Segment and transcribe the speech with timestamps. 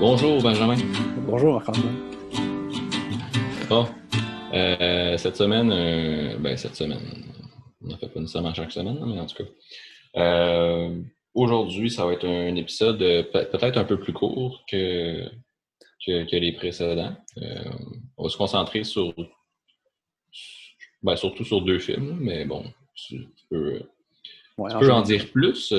[0.00, 0.78] Bonjour Benjamin.
[1.26, 1.94] Bonjour Marc-Antoine.
[3.68, 3.86] Bon,
[4.54, 7.02] euh, cette semaine, euh, ben cette semaine,
[7.84, 9.50] on n'en fait pas nécessairement chaque semaine, mais en tout cas.
[10.16, 11.02] Euh,
[11.34, 12.98] aujourd'hui, ça va être un épisode
[13.30, 15.28] peut-être un peu plus court que,
[16.06, 17.14] que, les précédents.
[18.16, 19.12] on va se concentrer sur,
[21.02, 23.82] ben, surtout sur deux films, mais bon, tu peux,
[24.56, 25.74] en dire plus.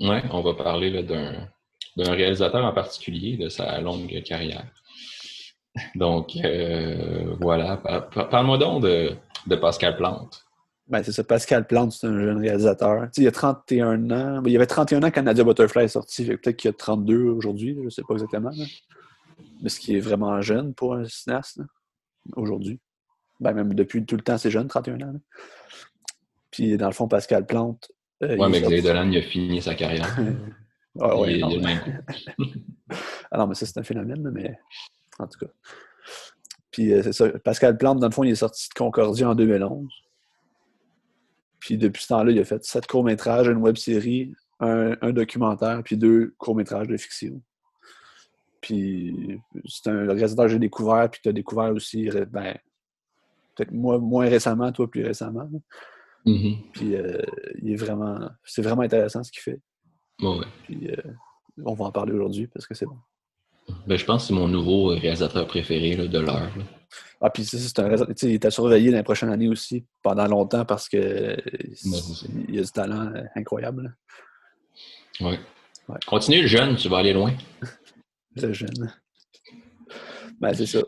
[0.00, 1.46] Ouais, on va parler d'un
[1.96, 4.66] d'un réalisateur en particulier de sa longue carrière.
[5.94, 7.76] Donc, euh, voilà.
[7.76, 9.16] Parle-moi donc de,
[9.56, 10.44] Pascal Plante.
[10.88, 11.24] Ben, c'est ça.
[11.24, 13.08] Pascal Plante, c'est un jeune réalisateur.
[13.16, 14.42] il y a 31 ans.
[14.42, 16.24] Ben, il y avait 31 ans quand Nadia Butterfly est sorti.
[16.24, 17.74] Peut-être qu'il y a 32 aujourd'hui.
[17.76, 18.50] Je ne sais pas exactement.
[19.62, 21.60] Mais ce qui est vraiment jeune pour un cinéaste
[22.36, 22.78] aujourd'hui.
[23.40, 25.20] Ben, même depuis tout le temps, c'est jeune, 31 ans.
[26.50, 27.90] Puis, dans le fond, Pascal Plante.
[28.22, 30.16] Euh, oui, mais Xavier Dolan, il a fini sa carrière.
[31.00, 31.50] Ah, non.
[33.30, 34.58] ah non, mais ça, c'est un phénomène, mais
[35.18, 35.52] en tout cas.
[36.70, 37.28] Puis euh, c'est ça.
[37.38, 39.88] Pascal Plante, dans le fond, il est sorti de Concordia en 2011.
[41.58, 46.34] Puis depuis ce temps-là, il a fait sept courts-métrages, une web-série, un, documentaire, puis deux
[46.38, 47.40] courts-métrages de fiction.
[48.60, 52.56] Puis c'est un réalisateur que j'ai découvert, puis tu as découvert aussi, ben,
[53.54, 55.48] peut-être moins, moins récemment, toi plus récemment.
[56.24, 56.56] Mm-hmm.
[56.72, 57.22] Puis euh,
[57.62, 59.60] il est vraiment, c'est vraiment intéressant ce qu'il fait.
[60.18, 60.96] Puis, euh,
[61.64, 62.98] on va en parler aujourd'hui parce que c'est bon.
[63.86, 66.50] Ben, je pense que c'est mon nouveau réalisateur préféré de l'heure.
[67.20, 68.30] Ah, puis c'est un réalisateur.
[68.30, 71.36] Il t'a surveillé la prochaine année aussi pendant longtemps parce que
[72.48, 73.96] il a du talent euh, incroyable.
[75.20, 75.38] Oui.
[76.06, 77.32] Continue le jeune, tu vas aller loin.
[78.36, 78.92] le jeune.
[80.40, 80.80] Ben, c'est ça.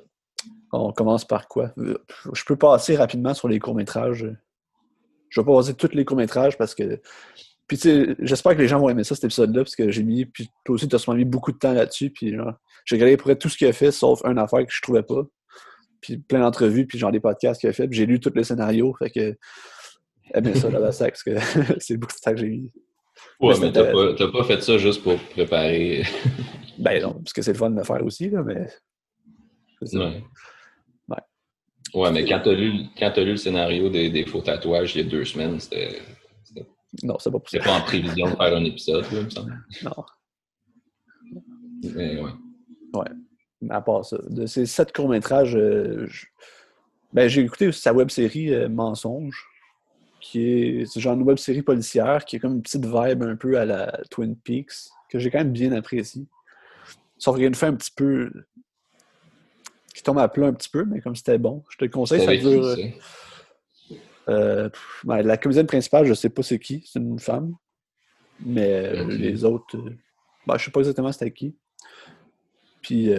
[0.73, 1.73] On commence par quoi?
[1.77, 4.27] Je peux passer rapidement sur les courts-métrages.
[5.31, 7.01] Je vais pas passer tous les courts-métrages parce que
[7.69, 10.03] puis, tu sais, j'espère que les gens vont aimer ça, cet épisode-là, parce que j'ai
[10.03, 12.55] mis, puis toi aussi, tu as sûrement mis beaucoup de temps là-dessus, puis genre,
[12.87, 15.23] j'ai regardé pour tout ce qu'il a fait, sauf une affaire que je trouvais pas.
[16.01, 18.45] Puis plein d'entrevues, puis genre des podcasts qu'il a fait, puis j'ai lu tous les
[18.45, 19.37] scénarios, fait que,
[20.35, 21.33] eh ça, là, ça, parce que
[21.79, 22.73] c'est beaucoup de ça que j'ai mis.
[23.39, 26.05] Ouais, mais, t'as pas, pas, fait ça juste pour préparer.
[26.79, 28.67] ben non, parce que c'est le fun de le faire aussi, là, mais.
[29.83, 30.23] Ouais.
[31.09, 31.17] ouais.
[31.95, 35.11] Ouais, mais quand t'as lu, lu le scénario des, des faux tatouages il y a
[35.11, 36.01] deux semaines, c'était
[37.03, 37.63] non, c'est pas possible.
[37.63, 39.65] C'est pas en prévision de faire un épisode, là, il me semble.
[39.83, 40.05] Non.
[41.83, 42.31] Mais ouais.
[42.95, 43.11] Ouais.
[43.61, 46.09] Mais à part ça, de ces sept courts-métrages, euh,
[47.13, 49.45] ben, j'ai écouté sa web-série euh, Mensonge,
[50.21, 53.59] qui est, c'est genre une web-série policière qui est comme une petite vibe un peu
[53.59, 56.27] à la Twin Peaks, que j'ai quand même bien apprécié.
[57.19, 58.31] Sauf qu'il y a une fin un petit peu.
[59.95, 62.25] qui tombe à plat un petit peu, mais comme c'était bon, je te le conseille,
[62.25, 62.77] ça dure.
[64.29, 64.69] Euh,
[65.05, 67.55] la comédienne principale, je ne sais pas c'est qui, c'est une femme.
[68.45, 69.91] Mais euh, les autres, euh,
[70.47, 71.57] ben, je ne sais pas exactement c'était qui.
[72.83, 73.11] Puis,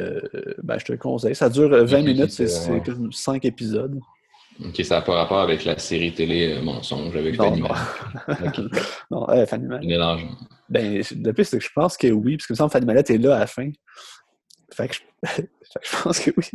[0.63, 1.35] ben, je te le conseille.
[1.35, 3.99] Ça dure 20 minutes, c'est comme 5 épisodes.
[4.65, 7.61] Ok, ça n'a pas rapport avec la série télé Mensonge avec Fanny
[9.11, 10.19] non, euh, Fanny Mal.
[10.67, 13.17] Ben, depuis, c'est que je pense que oui, parce que me semble Fanny Malette est
[13.17, 13.69] là à la fin.
[14.73, 14.99] Fait que je,
[15.29, 16.45] fait que je pense que oui.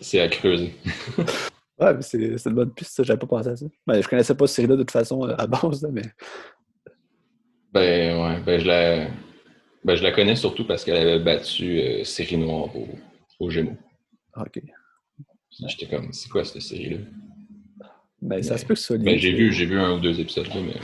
[0.00, 0.74] C'est à creuser.
[1.80, 3.02] Ouais, c'est une bonne piste, ça.
[3.02, 3.66] J'avais pas pensé à ça.
[3.86, 6.02] Mais je connaissais pas cette série-là de toute façon à base, mais.
[7.72, 8.40] Ben, ouais.
[8.44, 9.08] Ben, je la,
[9.84, 12.88] ben, je la connais surtout parce qu'elle avait battu euh, Série Noire au,
[13.38, 13.78] au Gémeaux.
[14.36, 14.60] OK.
[15.66, 16.98] J'étais comme, c'est quoi cette série-là?
[18.20, 20.48] Ben, ça se peut que ça ben, j'ai vu, j'ai vu un ou deux épisodes,
[20.48, 20.76] là, mais.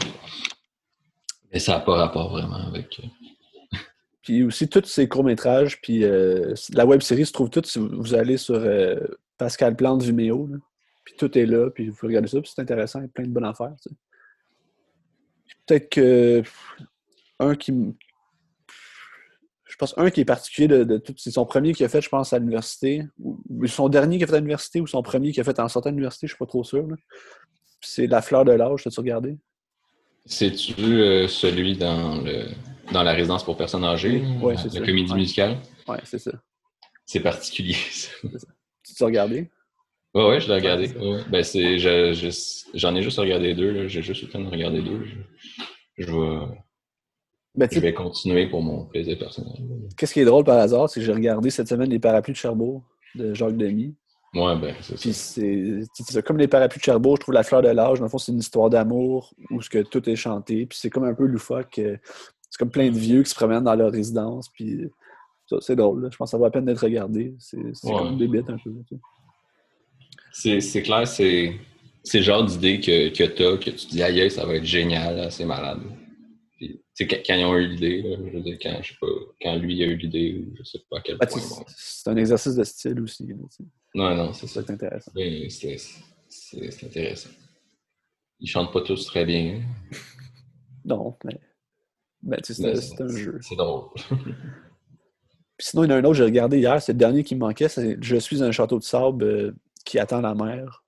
[1.53, 3.01] Mais ça n'a pas rapport vraiment avec.
[3.01, 3.77] Euh,
[4.23, 8.39] puis aussi, tous ces courts-métrages, puis euh, la web-série se trouve toutes si vous allez
[8.39, 8.67] sur
[9.37, 10.49] Pascal Plante Vimeo.
[10.51, 10.57] Là.
[11.07, 13.09] Puis tout est là, puis vous pouvez regarder ça, puis c'est intéressant, il y a
[13.09, 13.73] plein de bonnes affaires.
[15.65, 16.43] Peut-être que
[17.39, 17.73] un qui
[19.65, 22.01] je pense un qui est particulier de, de tout, c'est son premier qui a fait,
[22.01, 25.33] je pense, à l'université, ou son dernier qui a fait à l'université, ou son premier
[25.33, 26.87] qui a fait en sortant de l'université, je suis pas trop sûr.
[27.83, 29.39] C'est La fleur de l'âge, t'as-tu regardé?
[30.25, 32.49] C'est-tu euh, celui dans le
[32.93, 34.25] dans la résidence pour personnes âgées?
[34.41, 34.81] Oui, c'est ça.
[34.81, 35.59] La comédie musicale?
[35.87, 36.33] Oui, c'est ça.
[37.05, 38.11] C'est particulier, ça.
[38.83, 39.51] Tu t'as regardé?
[40.17, 40.91] Oui, oui, je l'ai regardé.
[41.31, 43.87] Ben, c'est, j'en ai juste regardé deux.
[43.87, 45.05] J'ai juste eu le temps de regarder deux.
[45.99, 46.47] Je, vais,
[47.55, 49.53] ben, je vais continuer pour mon plaisir personnel.
[49.95, 52.39] Qu'est-ce qui est drôle par hasard, c'est que j'ai regardé cette semaine Les Parapluies de
[52.39, 52.83] Cherbourg
[53.15, 53.95] de Jacques Demy.
[54.35, 57.69] Ouais, ben, c'est Puis c'est, comme Les Parapluies de Cherbourg, je trouve La Fleur de
[57.69, 60.65] l'âge, dans le fond, c'est une histoire d'amour où ce que tout est chanté.
[60.65, 61.75] Puis c'est comme un peu loufoque.
[61.75, 64.49] C'est comme plein de vieux qui se promènent dans leur résidence.
[64.49, 64.81] Puis
[65.61, 66.09] c'est drôle.
[66.11, 67.35] Je pense que ça vaut la peine d'être regardé.
[67.39, 68.71] C'est, comme des bêtes un peu.
[70.39, 71.55] C'est clair, c'est
[72.15, 75.31] le genre d'idée que, que tu as, que tu dis, aïe, ça va être génial,
[75.33, 75.81] c'est malade.
[76.61, 79.07] quand, quand ils ont eu l'idée, là, je veux dire, quand, je sais pas,
[79.43, 81.41] quand lui a eu l'idée, je sais pas à quel Ah, point.
[81.41, 81.65] bon.
[81.75, 83.27] c'est un exercice de style aussi.
[83.95, 84.61] Non, non, c'est C'est ça.
[84.61, 85.13] ça qui est intéressant.
[85.15, 85.79] C'est
[86.29, 87.31] c'est- c'est intéressant.
[88.41, 89.63] Ils chantent pas tous très bien.
[90.85, 91.17] Non,
[92.23, 93.39] mais, tu sais, c'est c'est un jeu.
[93.41, 93.89] C'est drôle.
[95.57, 97.25] Puis sinon, il y en a un autre que j'ai regardé hier, c'est le dernier
[97.25, 99.53] qui me manquait, c'est Je suis un château de sable euh,
[99.87, 100.85] qui attend la mer.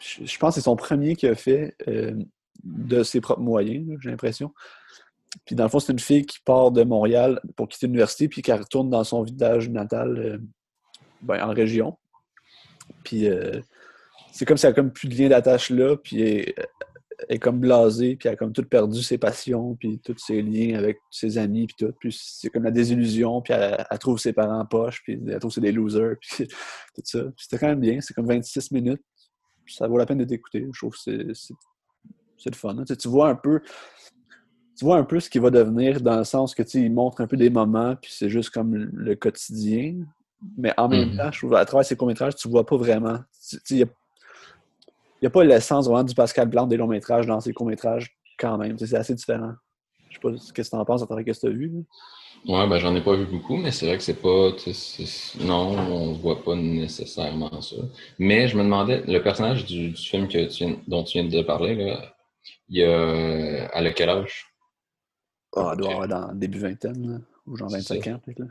[0.00, 2.14] Je, pense que c'est son premier qu'il a fait euh,
[2.62, 4.52] de ses propres moyens, j'ai l'impression.
[5.46, 8.42] Puis dans le fond, c'est une fille qui part de Montréal pour quitter l'université, puis
[8.42, 10.38] qui retourne dans son village natal euh,
[11.22, 11.96] ben, en région.
[13.04, 13.60] Puis euh,
[14.32, 16.54] c'est comme si elle a comme plus de lien d'attache là, puis elle
[17.28, 20.78] est comme blasée, puis elle a comme tout perdu ses passions, puis tous ses liens
[20.78, 21.92] avec ses amis, puis tout.
[21.98, 25.50] Puis c'est comme la désillusion, puis elle, elle trouve ses parents poches, puis elle trouve
[25.50, 27.20] que c'est des losers, puis tout ça.
[27.36, 29.02] C'était quand même bien, c'est comme 26 minutes.
[29.66, 30.66] Ça vaut la peine d'être écouté.
[30.72, 30.98] Je trouve que
[31.34, 31.54] c'est-
[32.50, 32.70] le fun.
[32.78, 32.84] hein.
[32.86, 33.60] Tu, sais, tu vois un peu
[34.76, 36.92] tu vois un peu ce qu'il va devenir dans le sens que tu sais, il
[36.92, 39.96] montre un peu des moments, puis c'est juste comme le- quotidien.
[40.56, 41.16] Mais en même Mhm.
[41.16, 43.18] temps, je trouve à travers ces courts-métrages, tu vois pas vraiment.
[43.66, 43.86] Tu a,
[45.20, 48.56] il y a pas l'essence vraiment du Pascal Blanc des longs-métrages dans ces courts-métrages quand
[48.58, 48.78] même.
[48.78, 49.52] C'est assez différent.
[50.08, 51.72] Je sais pas ce que tu en penses à travers ce que tu as vu.
[52.46, 54.50] Ouais, ben j'en ai pas vu beaucoup, mais c'est vrai que c'est pas.
[55.44, 57.76] Non, on voit pas nécessairement ça.
[58.18, 61.28] Mais je me demandais, le personnage du, du film que tu viens- dont tu viens
[61.28, 62.14] de parler, là,
[62.68, 63.68] il a.
[63.74, 64.46] Elle a quel âge?
[65.56, 68.10] Ah, elle doit avoir dans le début vingtaine, là, ou genre C'est 25 ça.
[68.12, 68.42] ans, peut-être.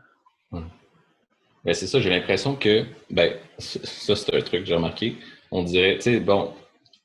[1.63, 5.15] Ben, c'est ça, j'ai l'impression que, ben, ça, c'est un truc que j'ai remarqué.
[5.51, 6.53] On dirait, tu sais, bon,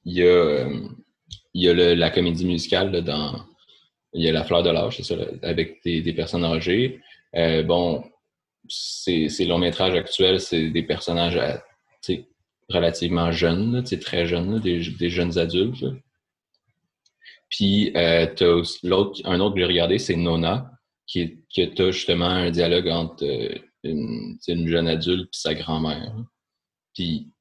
[0.04, 0.88] il y a, euh,
[1.54, 3.44] a la comédie musicale dans.
[4.14, 7.00] Il y a La Fleur de l'âge, c'est ça, avec des, des personnes âgées.
[7.34, 8.04] Euh, bon,
[8.68, 11.38] ces, longs métrages actuels, c'est des personnages
[12.02, 12.28] sais,
[12.68, 15.84] relativement jeunes, très jeunes, des, jeunes adultes.
[17.48, 20.70] Puis, euh, t'as l'autre, un autre que j'ai regardé, c'est Nona,
[21.06, 23.54] qui est, tu justement un dialogue entre euh,
[23.84, 24.38] une,
[24.68, 26.14] jeune adulte et sa grand-mère.
[26.94, 27.31] Puis, t'as-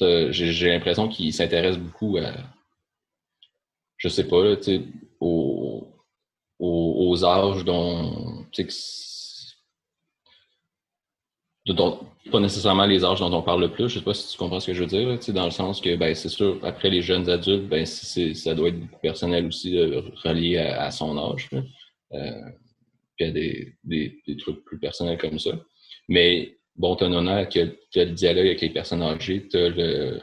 [0.00, 2.32] j'ai j'ai l'impression qu'il s'intéresse beaucoup à,
[3.96, 4.56] je sais pas,
[5.20, 5.88] aux,
[6.58, 8.44] aux, âges dont,
[12.30, 14.60] pas nécessairement les âges dont on parle le plus, je sais pas si tu comprends
[14.60, 17.28] ce que je veux dire, dans le sens que, ben, c'est sûr, après les jeunes
[17.28, 21.50] adultes, ben, ça doit être beaucoup personnel aussi, euh, relié à, son âge.
[22.12, 22.50] Euh,
[23.16, 25.50] puis à des, des, des trucs plus personnels comme ça.
[26.08, 30.20] Mais bon, t'as Nona qui a, qui a le dialogue avec les personnes âgées, le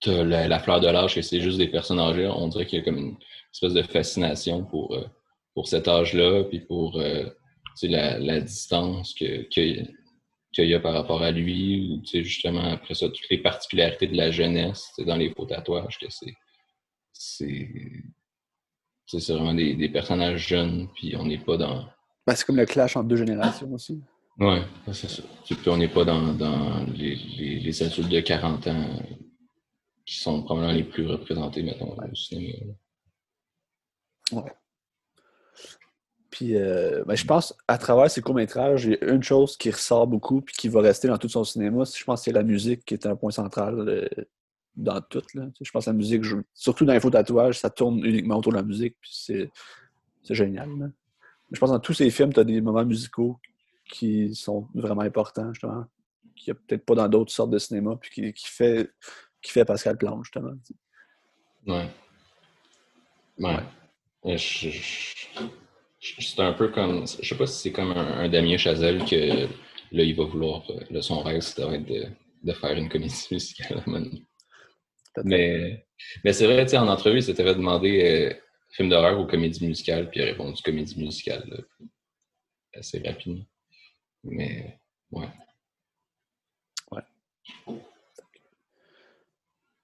[0.00, 2.26] t'as la, fleur de l'âge, que c'est juste des personnes âgées.
[2.26, 3.16] On dirait qu'il y a comme une
[3.52, 5.04] espèce de fascination pour, euh,
[5.64, 7.24] cet âge-là, puis pour euh,
[7.78, 9.86] tu la, distance que, que-
[10.52, 14.06] qu'il y a par rapport à lui, ou tu justement, après ça, toutes les particularités
[14.06, 16.34] de la jeunesse tu dans les faux tatouages, que c'est
[17.14, 18.12] tu
[19.20, 21.84] c'est vraiment des, des personnages jeunes, puis on n'est pas dans.
[22.26, 24.00] Ben, c'est comme le clash entre deux générations aussi.
[24.38, 24.62] Ouais,
[24.92, 25.22] c'est ça.
[25.44, 29.02] Puis on n'est pas dans, dans les, les, les adultes de 40 ans
[30.06, 32.52] qui sont probablement les plus représentés, mettons, au cinéma.
[34.32, 34.44] là.
[36.30, 39.70] Puis, euh, ben, je pense, à travers ces courts-métrages, il y a une chose qui
[39.70, 41.84] ressort beaucoup puis qui va rester dans tout son cinéma.
[41.84, 44.08] Je pense que c'est la musique qui est un point central euh,
[44.74, 45.22] dans tout.
[45.34, 45.48] Là.
[45.60, 48.52] Je pense que la musique, je- surtout dans les faux tatouages, ça tourne uniquement autour
[48.52, 48.96] de la musique.
[48.98, 49.50] Puis c'est,
[50.22, 50.70] c'est génial.
[50.78, 50.86] là.
[51.50, 53.38] Je pense que dans tous ces films, tu as des moments musicaux
[53.92, 55.84] qui sont vraiment importants, justement.
[56.34, 58.90] Qu'il n'y a peut-être pas dans d'autres sortes de cinéma, puis qui, qui fait,
[59.42, 60.52] qui fait Pascal Plante, justement.
[61.66, 61.86] Ouais.
[63.38, 64.36] Ouais.
[64.36, 65.38] Je- je-
[66.00, 67.06] je- c'est un peu comme.
[67.06, 69.46] Je sais pas si c'est comme un, un Damien Chazelle que
[69.92, 70.68] là, il va vouloir.
[70.70, 72.06] euh, Là, son rêve, ça va être de,
[72.44, 73.82] de faire une comédie musicale.
[75.24, 75.86] Mais,
[76.24, 78.34] mais c'est vrai, tu sais, en entrevue, il s'était fait demander euh,
[78.70, 81.58] film d'horreur ou comédie musicale, puis il a répondu comédie musicale là,
[82.74, 83.44] assez rapidement.
[84.24, 84.78] Mais,
[85.10, 85.28] ouais.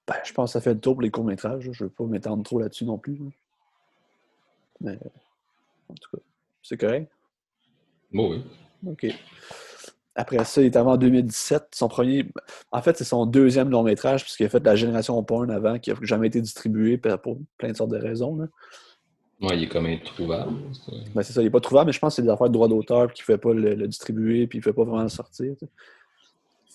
[0.09, 1.61] Ben, je pense que ça fait le tour pour les courts-métrages.
[1.61, 3.19] Je ne veux pas m'étendre trop là-dessus non plus.
[4.81, 4.97] Mais,
[5.87, 6.23] en tout cas,
[6.63, 7.11] c'est correct.
[8.11, 8.43] Bon, oui.
[8.87, 9.05] OK.
[10.15, 11.67] Après ça, il est avant en 2017.
[11.75, 12.27] Son premier.
[12.71, 15.91] En fait, c'est son deuxième long métrage, puisqu'il a fait la génération porn avant, qui
[15.91, 18.35] n'a jamais été distribué pour pour plein de sortes de raisons.
[18.35, 18.47] là.
[19.41, 20.51] Ouais, il est comme introuvable.
[21.15, 22.53] Ben, c'est ça, il n'est pas trouvable, mais je pense que c'est des affaires de
[22.53, 24.83] droit d'auteur puis qu'il ne fait pas le, le distribuer puis il ne fait pas
[24.83, 25.53] vraiment le sortir.
[25.57, 25.71] tu sais.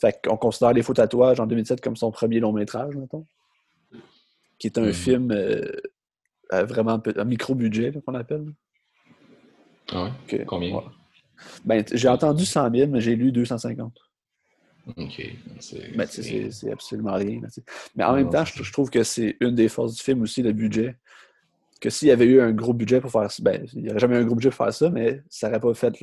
[0.01, 3.27] Fait qu'on considère Les Faux Tatouages en 2007 comme son premier long métrage, mettons.
[4.59, 4.93] Qui est un Mhm.
[4.93, 5.63] film euh,
[6.51, 8.47] à vraiment à micro-budget, qu'on appelle.
[9.93, 10.11] Ah ouais?
[10.27, 10.81] Que- Combien?
[11.65, 13.93] Ben, j'ai entendu 100 000, mais j'ai lu 250.
[14.97, 15.23] Ok.
[15.61, 17.41] C'est Ben, c'est c'est absolument rien.
[17.95, 20.53] Mais en même temps, je trouve que c'est une des forces du film aussi, le
[20.53, 20.97] budget.
[21.81, 23.99] Que s'il y avait eu un gros budget pour faire ça, ben, il n'y aurait
[23.99, 25.95] jamais eu un gros budget pour faire ça, mais ça n'aurait pas fait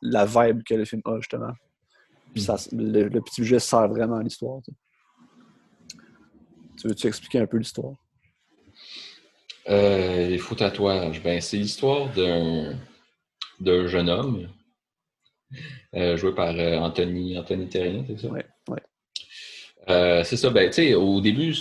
[0.00, 1.52] la vibe que le film a, justement.
[2.32, 4.60] Puis ça, le, petit budget sert vraiment à l'histoire.
[6.80, 7.94] Tu veux-tu expliquer un peu l'histoire?
[9.68, 11.22] Euh, les faux tatouages.
[11.22, 12.76] Ben, c'est l'histoire d'un,
[13.86, 14.48] jeune homme
[15.94, 18.28] euh, joué par euh, Anthony, Anthony Terrien, c'est ça?
[18.28, 18.82] Oui, ouais.
[19.88, 20.50] Euh, c'est ça.
[20.50, 21.54] Ben, tu sais, au début,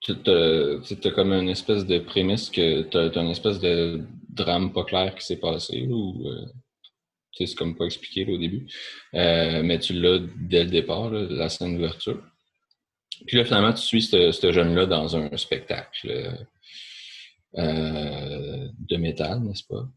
[0.00, 4.84] tu as, comme une espèce de prémisse que tu as, une espèce de drame pas
[4.84, 6.24] clair qui s'est passé, ou
[7.32, 8.66] c'est comme pas expliqué au début.
[9.12, 12.22] mais tu l'as dès le départ, la scène d'ouverture.
[13.26, 16.46] Puis là, finalement, tu suis ce jeune-là dans un spectacle
[17.56, 19.88] euh, de métal, n'est-ce pas?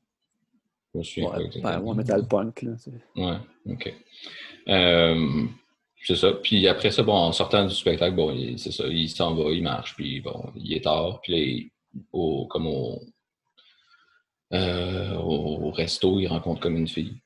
[0.93, 2.61] Je me souviens ouais, métal punk.
[2.61, 2.71] Là,
[3.15, 3.93] ouais, ok.
[6.03, 6.31] C'est ça.
[6.33, 9.63] Puis après ça, bon, en sortant du spectacle, bon, c'est ça, il s'en va, il
[9.63, 13.01] marche, puis bon, il est tard, puis là, au, comme au,
[14.53, 17.21] euh, au resto, il rencontre comme une fille.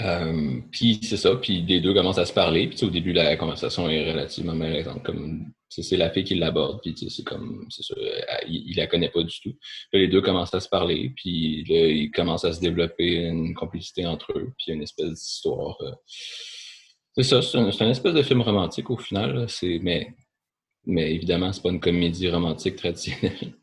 [0.00, 2.68] Euh, puis c'est ça, puis les deux commencent à se parler.
[2.68, 5.02] Puis au début, la conversation est relativement malaisante.
[5.02, 7.94] Comme c'est la fille qui l'aborde, puis c'est comme c'est ça,
[8.46, 9.54] il, la connaît pas du tout.
[9.92, 14.06] les deux commencent à se parler, puis là, il commence à se développer une complicité
[14.06, 15.76] entre eux, puis une espèce d'histoire.
[15.80, 15.92] Euh,
[17.14, 20.14] c'est ça, c'est un, une espèce de film romantique au final, c'est mais
[20.84, 23.54] mais évidemment, c'est pas une comédie romantique traditionnelle.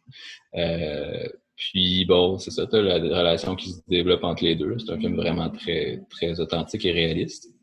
[0.56, 4.80] Euh, puis bon, c'est ça, la relation qui se développe entre les deux.
[4.80, 7.54] C'est un film vraiment très, très authentique et réaliste.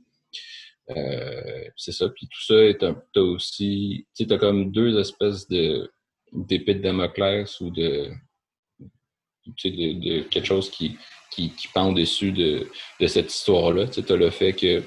[0.91, 2.09] Euh, c'est ça.
[2.09, 4.07] Puis tout ça est un peu aussi.
[4.15, 5.91] Tu sais, t'as comme deux espèces de
[6.33, 8.11] de Damoclès ou de,
[9.57, 10.97] tu de, quelque chose qui,
[11.31, 12.69] qui, pend au-dessus de,
[13.01, 13.87] de cette histoire-là.
[13.89, 14.83] Tu t'as le fait que,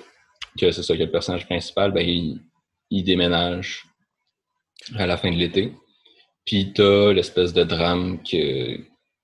[0.59, 3.85] que c'est ça, que le personnage principal, ben, il, déménage
[4.95, 5.73] à la fin de l'été.
[6.45, 8.77] Puis t'as l'espèce de drame que,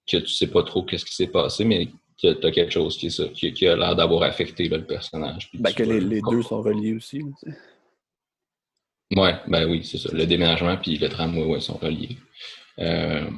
[0.08, 1.88] que tu sais pas trop qu'est-ce qui s'est passé, mais
[2.22, 5.50] que tu as quelque chose qui, ça, qui, a l'air d'avoir affecté le personnage.
[5.54, 7.22] Ben, que les, deux sont reliés aussi.
[9.16, 10.10] ouais, ben oui, c'est ça.
[10.14, 12.18] Le déménagement puis le drame, oui, sont reliés.
[12.80, 13.30] Euh,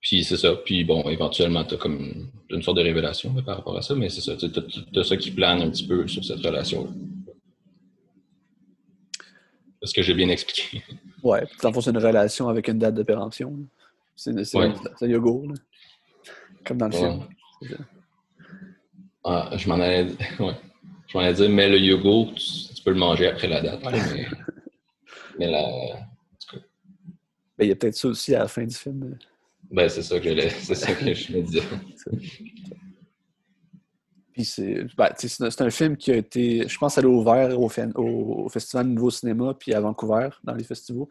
[0.00, 0.54] puis c'est ça.
[0.56, 4.08] Puis bon, éventuellement, tu as comme une sorte de révélation par rapport à ça, mais
[4.08, 4.36] c'est ça.
[4.36, 6.90] Tu as, ça qui plane un petit peu sur cette relation-là.
[9.80, 10.82] Est-ce que j'ai bien expliqué?
[11.22, 13.56] Ouais, dans c'est une relation avec une date de péremption.
[14.16, 14.72] C'est ouais.
[15.00, 15.48] un yogourt.
[15.48, 15.54] Là.
[16.64, 17.20] Comme dans le film.
[19.24, 20.04] Ah, je m'en allais,
[20.40, 20.54] ouais.
[21.08, 23.80] je m'en allais dire, mais le yogourt, tu, peux le manger après la date.
[23.84, 24.26] mais,
[25.38, 26.08] mais la.
[27.60, 29.16] Il y a peut-être ça aussi à la fin du film.
[29.70, 31.62] Ben, c'est ça que, c'est ça que je me disais.
[34.32, 37.70] Puis c'est, ben, c'est un film qui a été, je pense, elle a ouvert au,
[37.96, 41.06] au, Festival Nouveau Cinéma, puis à Vancouver, dans les festivals.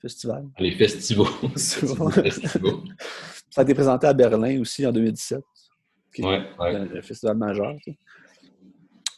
[0.00, 0.48] festivals.
[0.58, 1.26] Les festivals.
[3.50, 5.42] Ça a été présenté à Berlin aussi en 2017.
[6.14, 7.74] Qui ouais, un festival majeur.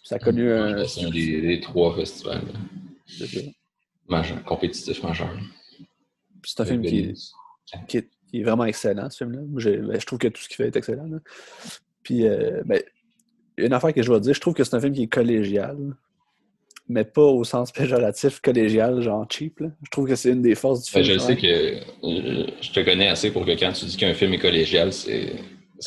[0.02, 0.86] Ça a connu un.
[0.86, 2.42] C'est un des, trois festivals
[4.08, 5.36] majeurs, compétitifs majeurs.
[6.44, 9.40] C'est un film qui est, vraiment excellent, ce film-là.
[9.42, 11.08] Ben, je, trouve que tout ce qu'il fait est excellent.
[12.02, 12.82] Puis, euh, ben,
[13.56, 15.76] une affaire que je dois dire, je trouve que c'est un film qui est collégial,
[16.88, 19.62] mais pas au sens péjoratif collégial, genre cheap.
[19.82, 21.18] Je trouve que c'est une des forces du ben, film.
[21.18, 24.34] je sais que euh, je te connais assez pour que quand tu dis qu'un film
[24.34, 25.32] est collégial, c'est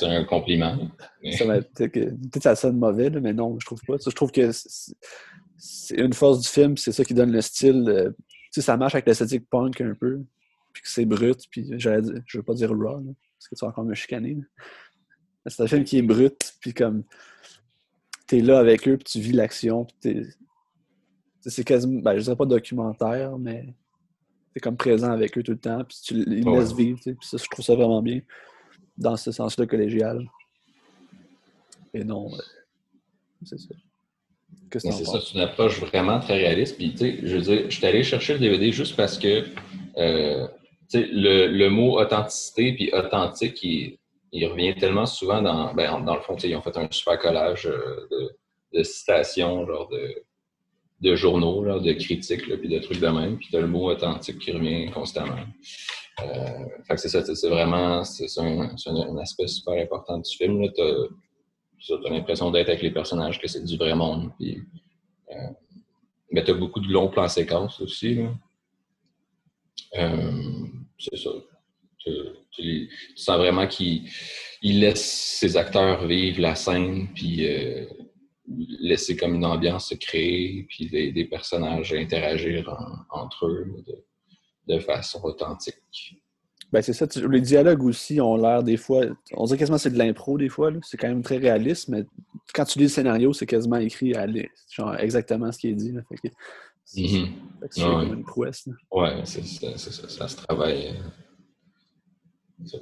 [0.05, 0.77] un compliment.
[1.21, 3.95] Peut-être que ça sonne mauvais, mais non, je trouve pas.
[4.03, 4.51] je trouve que
[5.57, 8.13] c'est une force du film, c'est ça qui donne le style.
[8.15, 10.21] tu sais, ça marche avec l'esthétique punk un peu,
[10.73, 13.85] puis que c'est brut, puis je veux pas dire raw, parce que tu vas encore
[13.85, 14.37] me chicaner.
[15.45, 17.03] C'est un film qui est brut, puis comme
[18.27, 20.25] t'es là avec eux, puis tu vis l'action, puis
[21.41, 23.73] c'est quasiment, ben, je dirais pas documentaire, mais
[24.53, 27.37] t'es comme présent avec eux tout le temps, puis tu les laisses vivre, puis ça,
[27.37, 28.21] je trouve ça vraiment bien,
[28.97, 30.29] dans ce sens-là collégial.
[31.93, 32.37] Et non, euh,
[33.43, 33.75] c'est ça.
[34.71, 36.77] C'est ça, c'est une approche vraiment très réaliste.
[36.77, 39.45] Puis, tu sais, je veux dire, je suis allé chercher le DVD juste parce que,
[39.97, 40.47] euh,
[40.89, 43.97] tu sais, le, le, mot authenticité puis authentique, il,
[44.33, 47.65] il revient tellement souvent dans, ben, dans le fond, ils ont fait un super collage
[47.65, 48.37] euh, de,
[48.77, 50.23] de citations, genre de,
[51.01, 53.37] de journaux, là, de critiques, puis de trucs de même.
[53.37, 55.37] Puis tu as le mot authentique qui revient constamment.
[56.23, 60.67] Euh, c'est ça, c'est vraiment c'est un, un, aspect super important du film.
[60.73, 64.31] Tu as, l'impression d'être avec les personnages, que c'est du vrai monde.
[64.41, 65.35] Euh,
[66.31, 68.25] mais tu as beaucoup de longs plans séquences aussi.
[69.97, 70.65] Euh,
[70.97, 71.29] c'est ça
[72.51, 74.09] tu, sens vraiment qu'il
[74.63, 75.03] laisse
[75.39, 77.47] ses acteurs vivre la scène, puis
[78.79, 82.73] laisser comme une ambiance se créer, puis des, personnages interagir
[83.09, 83.67] entre eux
[84.79, 85.75] façon authentique.
[86.71, 87.05] Ben, c'est ça.
[87.29, 89.01] Les dialogues aussi ont l'air des fois.
[89.33, 90.69] On dirait quasiment que c'est de l'impro des fois.
[90.83, 92.03] C'est quand même très réaliste, mais
[92.53, 94.27] quand tu lis le scénario, c'est quasiment écrit à
[94.69, 95.93] genre exactement ce qui est dit.
[96.83, 97.27] C'est Mhm.
[97.69, 97.89] c'est Ouais.
[97.89, 98.67] comme une prouesse.
[98.67, 98.73] là.
[98.91, 100.89] Ouais, c'est ça, ça se travaille.
[100.89, 102.77] euh.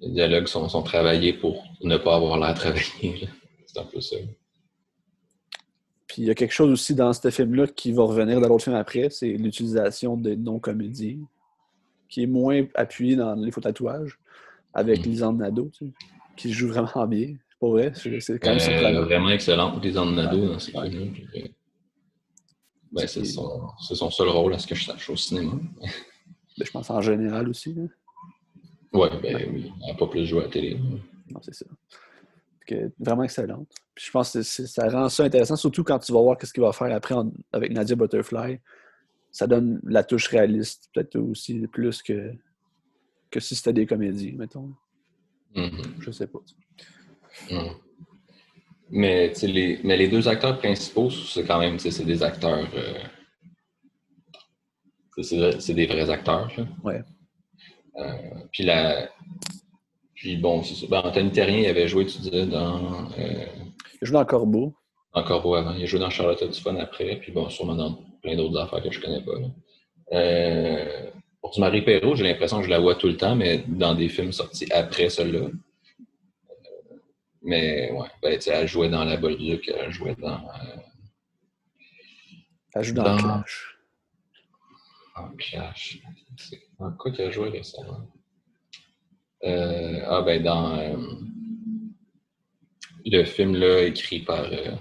[0.00, 3.20] Les dialogues sont, sont travaillés pour ne pas avoir l'air travaillé.
[3.22, 3.28] là.
[3.66, 4.16] C'est un peu ça.
[6.18, 8.64] Puis il y a quelque chose aussi dans ce film-là qui va revenir dans l'autre
[8.64, 11.18] film après, c'est l'utilisation des non-comédiens,
[12.08, 14.18] qui est moins appuyé dans les faux tatouages,
[14.74, 15.08] avec Mm.
[15.10, 15.92] Lisande Nadeau, tu sais,
[16.36, 17.36] qui joue vraiment bien.
[17.60, 20.90] Pour vrai, c'est quand même Euh, vraiment excellente, les Nado dans ces Ouais.
[20.90, 21.06] films-là.
[21.12, 21.46] puis, euh,
[22.90, 25.52] Ben, c'est son, son seul rôle à ce que je sache au cinéma.
[25.80, 27.74] Ben, je pense en général aussi.
[27.74, 27.82] là.
[28.92, 30.80] Ouais, ben oui, elle n'a pas plus joué à la télé.
[31.30, 31.66] Non, c'est ça.
[32.68, 33.70] Que, vraiment excellente.
[33.94, 36.62] Puis je pense que ça rend ça intéressant, surtout quand tu vas voir ce qu'il
[36.62, 38.60] va faire après en- avec Nadia Butterfly.
[39.30, 42.32] Ça donne la touche réaliste, peut-être aussi plus que,
[43.30, 44.74] que si c'était des comédies, mettons.
[45.56, 45.82] Mhm.
[46.00, 46.40] Je sais pas.
[47.50, 47.70] Mhm.
[48.90, 52.68] Mais, les, mais les deux acteurs principaux, c'est quand même, c'est des acteurs.
[52.74, 52.98] euh,
[55.22, 56.50] c'est des vrais acteurs.
[56.56, 56.64] là.
[56.84, 57.02] Ouais.
[57.96, 58.12] Euh,
[58.52, 59.08] puis la.
[60.18, 60.86] Puis bon, c'est ça.
[60.90, 63.08] Ben, Anthony Terrien, il avait joué, tu disais, dans.
[63.18, 63.46] Euh,
[64.00, 64.74] Il joue dans Corbeau.
[65.14, 65.74] dans Corbeau avant.
[65.74, 67.16] Il a joué dans Charlotte du Fun après.
[67.16, 69.38] Puis bon, sûrement dans plein d'autres affaires que je connais pas.
[69.38, 69.46] là.
[70.12, 71.10] Euh,
[71.40, 73.94] pour du Marie Perrault, j'ai l'impression que je la vois tout le temps, mais dans
[73.94, 75.46] des films sortis après celui-là.
[75.46, 75.52] Euh,
[77.42, 80.34] Mais ouais, ben, elle jouait dans La Bolduc, elle jouait dans.
[80.48, 80.76] euh,
[82.74, 83.78] Elle joue dans Dans- Clash.
[85.14, 86.00] en Clash.
[86.36, 88.00] C'est dans quoi qu'elle a joué récemment?
[89.44, 90.96] Euh, ah ben dans euh,
[93.04, 94.74] le film là écrit par euh,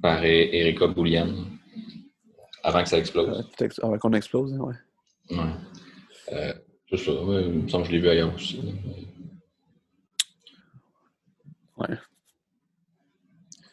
[0.00, 1.34] par Erika Boulian
[2.62, 3.48] avant que ça explose.
[3.82, 5.36] avant qu'on explose, hein, ouais.
[5.36, 6.54] Ouais.
[6.88, 8.60] C'est ça, ouais, il me semble que je l'ai vu ailleurs aussi.
[11.78, 11.96] Ouais.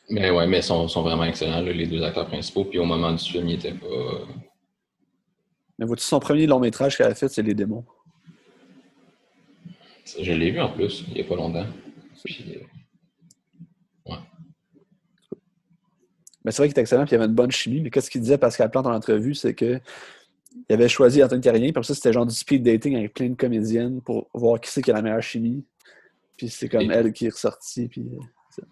[0.09, 2.65] Mais ouais, mais ils sont, sont vraiment excellents, là, les deux acteurs principaux.
[2.65, 4.25] Puis au moment du film, ils n'étaient pas.
[5.79, 7.85] Mais vois-tu, son premier long métrage qu'elle a fait, c'est Les démons.
[10.05, 11.65] Je l'ai vu en plus, il n'y a pas longtemps.
[12.23, 12.57] Puis,
[14.07, 14.13] euh,
[16.45, 17.81] Mais c'est vrai qu'il était excellent, puis il avait une bonne chimie.
[17.81, 19.79] Mais qu'est-ce qu'il disait Pascal Plante en entrevue, c'est que
[20.69, 23.35] il avait choisi Anthony Carrien, puis ça, c'était genre du speed dating avec plein de
[23.35, 25.63] comédiennes pour voir qui c'est qui a la meilleure chimie.
[26.37, 28.63] Puis c'est comme Et- elle qui est ressortie, puis euh, ça,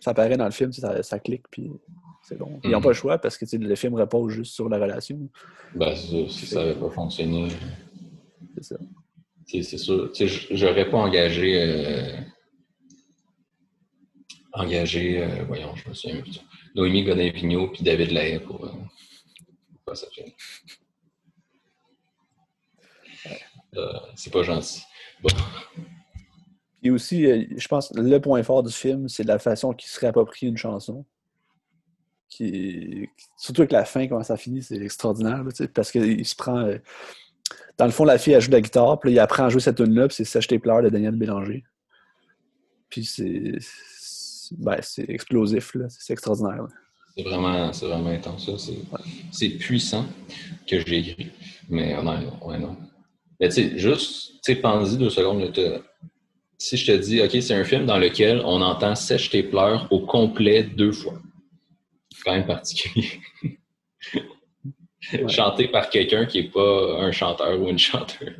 [0.00, 1.70] ça apparaît dans le film, ça, ça clique, puis
[2.28, 2.60] c'est bon.
[2.62, 2.82] Ils n'ont Mhm.
[2.82, 5.18] pas le choix parce que le film repose juste sur la relation.
[5.74, 7.48] Ben, c'est ça, si ça n'avait pas fonctionné,
[8.56, 8.76] C'est ça.
[9.46, 10.10] c'est sûr.
[10.50, 11.60] J'aurais pas engagé.
[11.62, 12.20] euh,
[14.52, 16.40] engagé, euh, voyons, je me souviens plus.
[16.74, 18.64] Noémie Godin-Vigneault puis David Lahaye pour.
[18.64, 20.30] euh, pour faire cette film.
[23.76, 24.82] Euh, c'est pas gentil.
[25.22, 25.28] Bon.
[26.80, 27.24] Puis aussi,
[27.56, 30.56] je pense que le point fort du film, c'est la façon qu'il se réapproprie une
[30.56, 31.04] chanson.
[32.28, 35.42] Qui, surtout avec la fin, comment ça finit, c'est extraordinaire.
[35.42, 36.58] là, parce qu'il se prend.
[36.58, 36.78] euh,
[37.78, 39.48] dans le fond, la fille, elle joue de la guitare, puis là, il apprend à
[39.48, 41.64] jouer cette tune-là, puis c'est Sèche tes pleurs de Daniel Bélanger.
[42.90, 43.54] Puis c'est.
[44.58, 45.86] Ben, c'est explosif, là.
[45.88, 46.62] C'est extraordinaire.
[46.62, 46.68] là.
[47.16, 48.72] C'est vraiment, c'est vraiment intense, ça.
[49.32, 50.06] C'est, puissant
[50.66, 51.30] que j'ai écrit.
[51.68, 52.76] Mais non, ouais, non.
[53.40, 55.40] Mais tu sais, juste, tu sais, pense-y deux secondes.
[55.40, 55.80] là,
[56.58, 59.86] si je te dis, OK, c'est un film dans lequel on entend Sèche tes pleurs
[59.92, 61.14] au complet deux fois.
[62.24, 63.20] Quand même particulier.
[65.12, 65.28] Ouais.
[65.28, 68.36] Chanté par quelqu'un qui n'est pas un chanteur ou une chanteuse.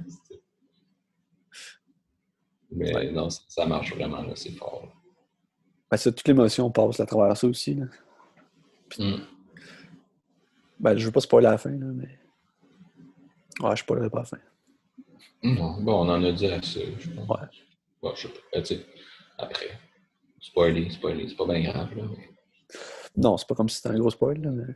[2.70, 3.10] Mais Ouais.
[3.10, 4.82] non, ça, ça marche vraiment, là, c'est fort.
[4.84, 4.92] là.
[5.90, 7.74] Ben, ça, toute l'émotion passe à travers ça aussi.
[7.74, 7.86] Là.
[8.98, 9.22] Mm.
[10.80, 12.18] Ben, je veux pas spoiler la fin, là, mais.
[13.60, 14.38] Ouais, je spoilerai pas la fin.
[15.42, 17.28] Non, bon, on en a dit assez, je pense.
[17.28, 17.46] Ouais.
[18.02, 18.40] Bon, je sais pas.
[18.52, 18.84] Ben, sais,
[19.38, 19.78] après,
[20.40, 21.96] spoiler, spoiler, c'est pas bien grave.
[21.96, 22.30] Là, mais-
[23.18, 24.74] Non, c'est pas comme si c'était un gros spoil, là, mais.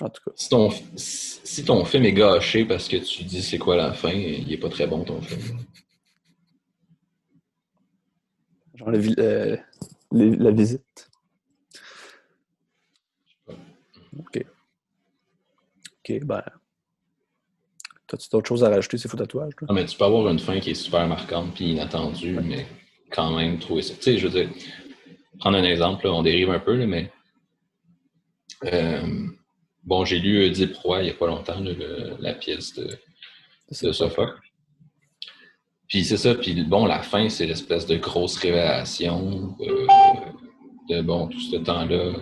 [0.00, 0.30] En tout cas.
[0.36, 3.92] si, ton, si si ton film est gâché parce que tu dis c'est quoi la
[3.92, 5.58] fin, il est pas très bon ton film.
[8.74, 9.56] Genre le euh,
[10.12, 11.10] les- la visite.
[14.18, 14.44] OK.
[15.98, 16.42] OK, ben.
[18.06, 19.52] T'as-tu d'autres choses à rajouter, ces faux tatouages?
[19.68, 22.66] Non, mais tu peux avoir une fin qui est super marquante puis inattendue, mais
[23.10, 23.94] quand même trouver ça.
[23.94, 24.50] Tu sais, je veux dire,
[25.38, 27.10] prendre un exemple, là, on dérive un peu, là, mais.
[28.64, 29.26] euh,
[29.84, 32.88] bon, j'ai lu Oedipe Roy il n'y a pas longtemps, là, le- la pièce de,
[33.82, 34.38] de Sophocle.
[35.88, 39.86] Puis c'est ça, puis bon, la fin, c'est l'espèce de grosse révélation euh,
[40.90, 42.12] de, bon, tout ce temps-là.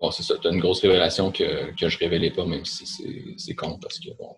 [0.00, 2.86] bon, c'est ça, as une grosse révélation que, que je révélais pas, même si
[3.36, 4.34] c'est con, parce que bon.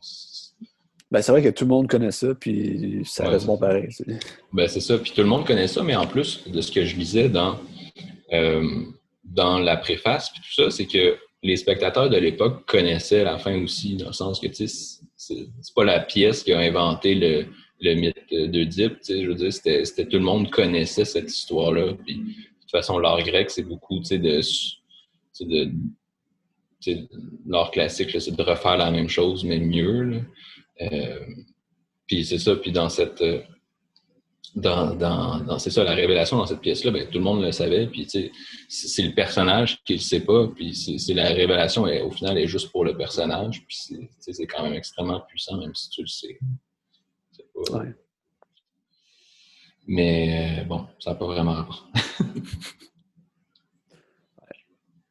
[1.10, 3.88] Ben, c'est vrai que tout le monde connaît ça, puis ça reste bon pareil.
[4.52, 6.84] Ben, c'est ça, puis tout le monde connaît ça, mais en plus de ce que
[6.84, 7.58] je lisais dans,
[8.32, 8.84] euh,
[9.24, 13.60] dans la préface, puis tout ça, c'est que les spectateurs de l'époque connaissaient la fin
[13.60, 17.46] aussi, dans le sens que, tu sais, c'est pas la pièce qui a inventé le,
[17.80, 21.94] le mythe d'Oedipe, tu sais, je veux dire, c'était tout le monde connaissait cette histoire-là,
[22.04, 22.22] puis de
[22.60, 24.40] toute façon, l'art grec, c'est beaucoup, tu sais, de
[26.86, 27.08] de
[27.46, 30.22] l'art classique, c'est de refaire la même chose, mais mieux.
[30.80, 31.26] Euh,
[32.06, 33.20] puis c'est ça, puis dans cette.
[33.22, 33.42] Euh,
[34.56, 37.86] dans, dans, c'est ça, la révélation dans cette pièce-là, ben, tout le monde le savait,
[37.86, 42.10] puis c'est le personnage qui ne le sait pas, puis c'est la révélation, et au
[42.10, 43.78] final, est juste pour le personnage, puis
[44.18, 46.36] c'est quand même extrêmement puissant, même si tu le sais.
[49.86, 51.88] Mais euh, bon, ça n'a pas vraiment rapport.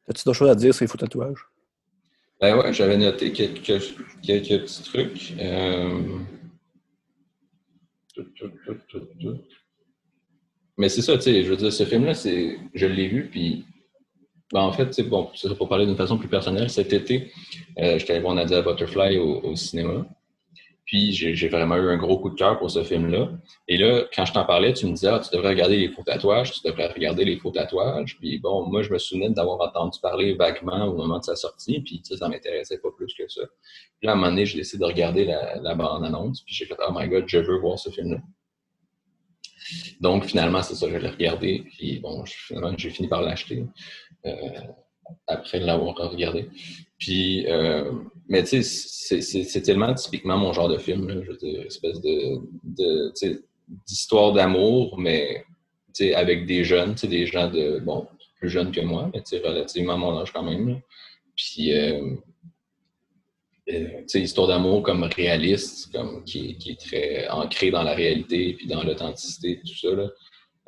[0.08, 1.49] As-tu d'autres choses à dire sur les faux tatouages?
[2.40, 5.34] Ben ouais, j'avais noté quelques, petits trucs.
[5.38, 6.00] Euh,
[10.78, 13.64] Mais c'est ça, tu sais, je veux dire, ce film-là, je l'ai vu, puis
[14.52, 17.30] ben, en fait, bon, pour parler d'une façon plus personnelle, cet été,
[17.78, 20.06] euh, j'étais allé voir Nadia Butterfly au cinéma.
[20.90, 23.30] Puis j'ai vraiment eu un gros coup de cœur pour ce film-là.
[23.68, 26.02] Et là, quand je t'en parlais, tu me disais, ah, tu devrais regarder les faux
[26.02, 28.18] tatouages, tu devrais regarder les faux tatouages.
[28.18, 31.78] Puis bon, moi, je me souvenais d'avoir entendu parler vaguement au moment de sa sortie,
[31.78, 33.42] puis ça, ça m'intéressait pas plus que ça.
[34.00, 36.64] Puis là, à un moment donné, j'ai décidé de regarder la, la bande-annonce, puis j'ai
[36.64, 38.18] fait, oh my god, je veux voir ce film-là.
[40.00, 43.64] Donc, finalement, c'est ça, je l'ai regardé, puis bon, finalement, j'ai fini par l'acheter.
[44.26, 44.32] Euh,
[45.26, 46.48] après l'avoir regardé.
[46.98, 47.92] Puis, euh,
[48.30, 52.00] mais tu sais, c'est tellement typiquement mon genre de film, là, je veux dire, espèce
[52.00, 53.12] de, de
[53.86, 55.44] d'histoire d'amour, mais
[56.14, 60.18] avec des jeunes, des gens de, bon, plus jeunes que moi, mais relativement à mon
[60.18, 60.80] âge quand même.
[61.36, 62.14] Puis, euh,
[63.68, 68.66] euh, histoire d'amour comme réaliste, comme qui, qui, est très ancrée dans la réalité, puis
[68.66, 69.94] dans l'authenticité, tout ça.
[69.94, 70.08] Là.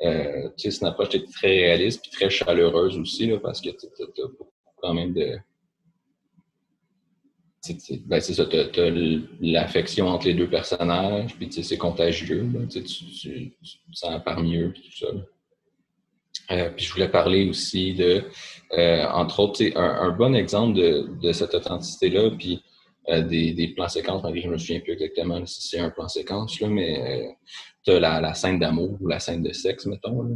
[0.05, 4.27] Euh, c'est une approche très réaliste puis très chaleureuse aussi, là, parce que tu as,
[4.81, 5.39] quand même de.
[8.07, 8.91] Ben, c'est ça, tu as,
[9.41, 13.53] l'affection entre les deux personnages, puis c'est contagieux, là, tu, tu, tu,
[13.93, 15.13] sens parmi eux, puis tout ça.
[16.51, 18.25] Euh, puis je voulais parler aussi de,
[18.77, 22.61] euh, entre autres, un, un, bon exemple de, de cette authenticité-là, puis
[23.11, 25.91] euh, des, des, plans séquences, malgré que je me souviens plus exactement si c'est un
[25.91, 27.37] plan séquence, là, mais
[27.85, 30.35] tu as la, la, scène d'amour ou la scène de sexe, mettons, là,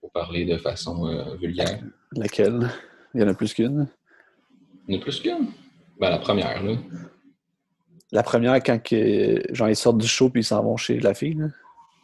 [0.00, 1.82] pour parler de façon vulgaire.
[2.12, 2.70] Laquelle?
[3.14, 3.86] Il y en a plus qu'une?
[4.88, 5.48] Il y en a plus qu'une?
[6.00, 6.76] Ben, la première, là.
[8.12, 11.14] La première, quand que, genre, ils sortent du show puis ils s'en vont chez la
[11.14, 11.46] fille, là?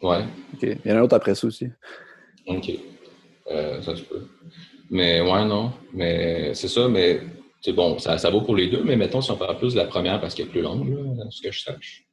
[0.02, 0.24] Ouais.
[0.54, 0.62] OK.
[0.62, 1.68] Il y en a un autre après ça aussi.
[2.46, 2.70] OK.
[3.46, 4.26] ça se peut.
[4.90, 5.72] Mais ouais, non.
[5.92, 7.20] Mais c'est ça, mais
[7.60, 9.78] c'est bon, ça, ça vaut pour les deux, mais mettons si on parle plus de
[9.78, 12.06] la première parce qu'elle est plus longue, là, ce que je sache.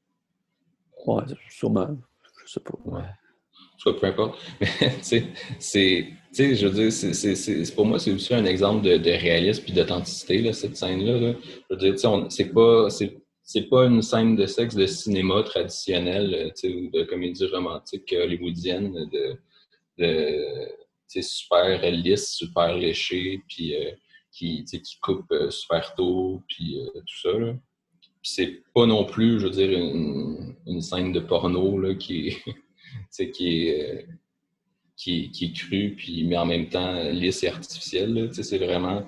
[1.05, 1.97] Ouais, sûrement.
[2.45, 2.77] Je sais pas.
[2.85, 3.01] Ouais.
[3.01, 4.39] En tout cas, peu importe.
[4.61, 5.25] Mais tu sais,
[5.59, 6.07] c'est,
[6.37, 11.19] je veux dire, pour moi, c'est aussi un exemple de, réalisme et d'authenticité, cette scène-là.
[11.19, 11.35] Là.
[11.69, 16.89] Je veux dire, c'est pas, c'est, pas une scène de sexe de cinéma traditionnel, ou
[16.91, 19.37] de comédie romantique hollywoodienne, de,
[19.97, 23.91] de super lisse, super léché, puis euh,
[24.37, 27.37] qui, qui coupe euh, super tôt, puis euh, tout ça.
[27.37, 27.55] Là.
[28.21, 32.35] C'est pas non plus, je veux dire, une, une scène de porno là, qui
[33.33, 34.01] qui est, euh,
[34.97, 38.29] qui, qui est crue, puis, mais en même temps lisse et artificielle.
[38.33, 39.03] C'est vraiment.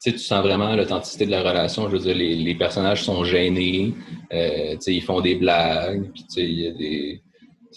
[0.00, 1.88] Tu, sais, tu sens vraiment l'authenticité de la relation.
[1.88, 3.94] Je veux dire, les, les personnages sont gênés,
[4.32, 7.22] euh, tu sais, ils font des blagues, puis tu sais, il y a des.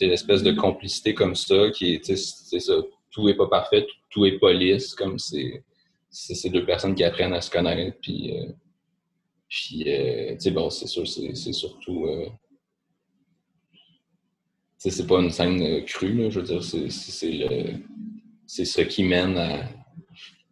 [0.01, 2.15] une espèce de complicité comme ça qui est.
[2.15, 2.73] C'est ça.
[3.11, 5.63] Tout est pas parfait, tout, tout est pas lisse, comme c'est
[6.11, 7.97] c'est ces deux personnes qui apprennent à se connaître.
[8.01, 8.51] Puis, euh,
[9.49, 12.05] puis euh, tu sais, bon, c'est sûr, c'est surtout.
[12.05, 12.27] Euh,
[14.89, 16.89] c'est pas une scène crue, là, je veux dire, c'est
[18.65, 19.69] ce qui mène à,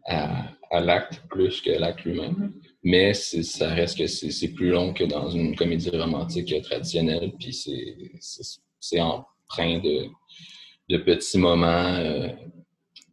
[0.06, 2.54] à, à l'acte plus que l'acte lui-même.
[2.84, 9.02] Mais ça reste que c'est plus long que dans une comédie romantique traditionnelle, puis c'est
[9.02, 10.06] empreint de,
[10.90, 12.30] de petits moments euh,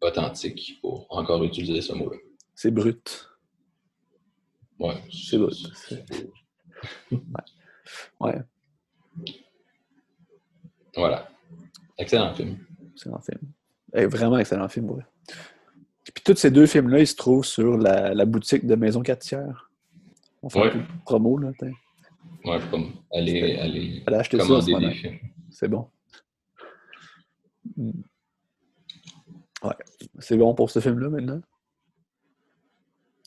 [0.01, 2.17] authentiques, pour encore utiliser ce mot-là.
[2.55, 3.29] C'est brut.
[4.79, 4.95] Ouais.
[5.11, 5.57] C'est brut.
[7.11, 7.19] ouais.
[8.19, 8.35] ouais.
[10.97, 11.29] Voilà.
[11.97, 12.57] Excellent film.
[12.93, 13.39] Excellent film.
[13.93, 15.03] Eh, vraiment excellent film, ouais.
[16.13, 19.69] Puis tous ces deux films-là, ils se trouvent sur la, la boutique de Maison Quartière.
[20.41, 20.67] On fait ouais.
[20.67, 21.51] un peu de promo, là.
[22.45, 24.59] Ouais, comme allez, allez, allez acheter ça.
[25.49, 25.87] C'est bon.
[27.75, 27.91] Hmm.
[29.63, 29.75] Ouais.
[30.19, 31.41] C'est bon pour ce film-là maintenant?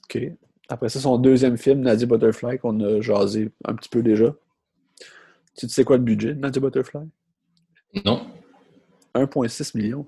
[0.04, 0.22] OK.
[0.68, 4.34] Après ça, son deuxième film, Nadia Butterfly, qu'on a jasé un petit peu déjà.
[5.56, 7.08] Tu sais quoi le budget de Nadia Butterfly?
[8.04, 8.26] Non.
[9.14, 10.06] 1,6 million.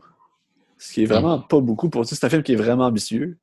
[0.78, 2.04] Ce qui est vraiment pas beaucoup pour.
[2.06, 3.38] C'est un film qui est vraiment ambitieux.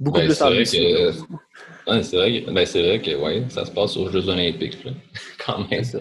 [0.00, 0.80] Beaucoup Ben, plus c'est vrai ambitieux.
[0.80, 4.28] que, ouais, c'est vrai, que- ben, c'est vrai que ouais, ça se passe aux Jeux
[4.28, 4.92] Olympiques, là,
[5.46, 5.84] quand même.
[5.84, 6.00] Ça.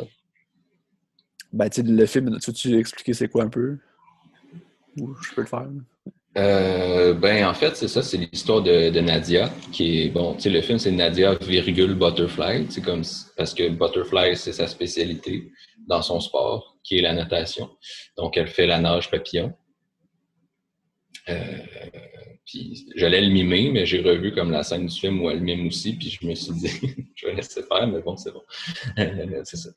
[1.52, 3.78] Ben, tu le film, tu veux-tu expliquer c'est quoi un peu?
[5.00, 5.68] Ou je peux le faire?
[6.36, 10.42] Euh, ben, en fait, c'est ça, c'est l'histoire de, de Nadia, qui est, bon, tu
[10.42, 13.04] sais, le film, c'est Nadia, virgule, Butterfly, c'est comme,
[13.38, 15.52] parce que Butterfly, c'est sa spécialité
[15.88, 17.70] dans son sport, qui est la natation.
[18.18, 19.54] Donc, elle fait la nage papillon.
[21.30, 21.58] Euh,
[22.46, 25.68] puis, j'allais le mimer, mais j'ai revu comme la scène du film où elle mime
[25.68, 26.70] aussi, puis je me suis dit,
[27.16, 28.44] je vais laisser faire, mais bon, c'est bon.
[29.46, 29.70] c'est ça.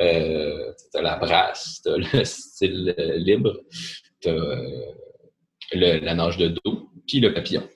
[0.00, 3.60] Euh, t'as la brasse, t'as le style libre,
[4.20, 4.92] t'as euh,
[5.74, 7.68] la nage de dos, puis le papillon.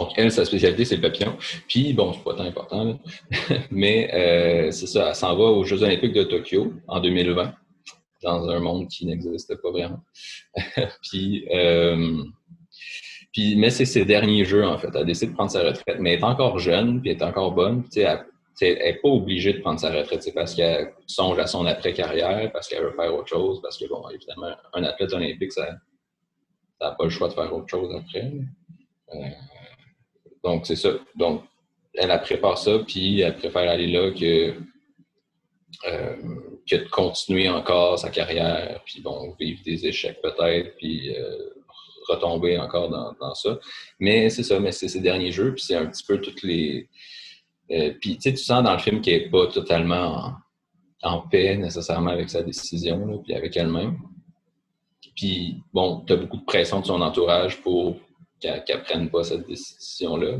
[0.00, 1.36] Donc, elle, sa spécialité, c'est le papillon.
[1.68, 2.98] Puis, bon, c'est pas tant important,
[3.70, 7.52] mais euh, c'est ça, elle s'en va aux Jeux olympiques de Tokyo en 2020,
[8.22, 10.00] dans un monde qui n'existait pas vraiment.
[11.02, 12.22] puis, euh,
[13.30, 14.88] puis, mais c'est ses derniers jeux, en fait.
[14.94, 17.52] Elle décide de prendre sa retraite, mais elle est encore jeune, puis elle est encore
[17.52, 17.84] bonne.
[17.84, 18.24] Puis, elle
[18.62, 22.68] n'est pas obligée de prendre sa retraite, c'est parce qu'elle songe à son après-carrière, parce
[22.68, 25.76] qu'elle veut faire autre chose, parce que, bon, évidemment, un athlète olympique, ça
[26.80, 28.32] n'a pas le choix de faire autre chose après.
[30.44, 30.90] Donc, c'est ça.
[31.16, 31.42] Donc,
[31.94, 34.54] elle, elle prépare ça, puis elle préfère aller là que,
[35.88, 36.16] euh,
[36.68, 41.50] que de continuer encore sa carrière, puis bon, vivre des échecs peut-être, puis euh,
[42.08, 43.58] retomber encore dans, ça.
[43.98, 46.88] Mais c'est ça, mais c'est ses derniers jeux, puis c'est un petit peu toutes les
[47.72, 50.34] euh, puis, tu sens dans le film qu'elle n'est pas totalement
[51.02, 53.98] en, paix nécessairement avec sa décision, puis avec elle-même.
[55.14, 57.96] Puis, bon, tu as beaucoup de pression de son entourage pour
[58.40, 60.38] qu'elle ne prenne pas cette décision-là.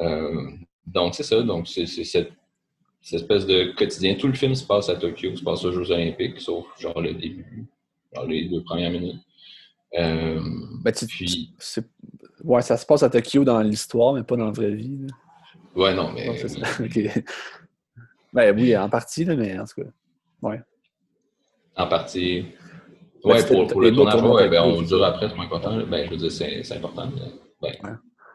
[0.00, 0.50] Euh,
[0.86, 1.42] donc, c'est ça.
[1.42, 2.32] Donc, c'est cette,
[3.02, 4.14] cette espèce de quotidien.
[4.14, 7.12] Tout le film se passe à Tokyo, se passe aux Jeux Olympiques, sauf genre le
[7.14, 7.66] début,
[8.14, 9.20] genre les deux premières minutes.
[9.98, 10.40] Euh,
[10.82, 11.52] Ben, tu- puis,
[12.44, 14.98] Ouais, ça se passe à Tokyo dans l'histoire, mais pas dans la vraie vie.
[15.00, 15.14] là.
[15.74, 16.26] ouais, non, mais.
[16.26, 16.60] Non, ça.
[18.32, 19.88] Ben oui, en partie, là, mais en tout cas.
[21.76, 22.44] En partie.
[23.38, 25.76] C'était- pour, le tournage, ouais, ben, on dure après, c'est pas important.
[25.86, 27.08] Ben, je veux dire, c'est important.
[27.08, 27.78] Ben, Ouais.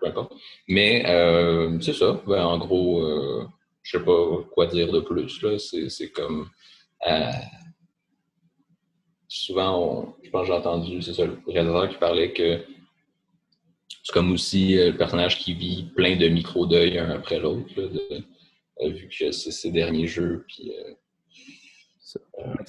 [0.02, 0.34] peu importe.
[0.68, 2.20] Mais euh, c'est ça.
[2.28, 3.46] Ben, en gros, euh,
[3.84, 5.40] je sais pas quoi dire de plus.
[5.90, 6.48] C'est comme.
[7.10, 7.32] euh,
[9.28, 12.64] souvent, on- je pense que j'ai entendu, c'est ça, le réalisateur qui parlait que
[14.04, 17.68] c'est comme aussi euh, le personnage qui vit plein de micro-deuils un après l'autre,
[18.84, 20.44] vu que c'est ses derniers jeux.
[20.48, 20.94] Puis, euh,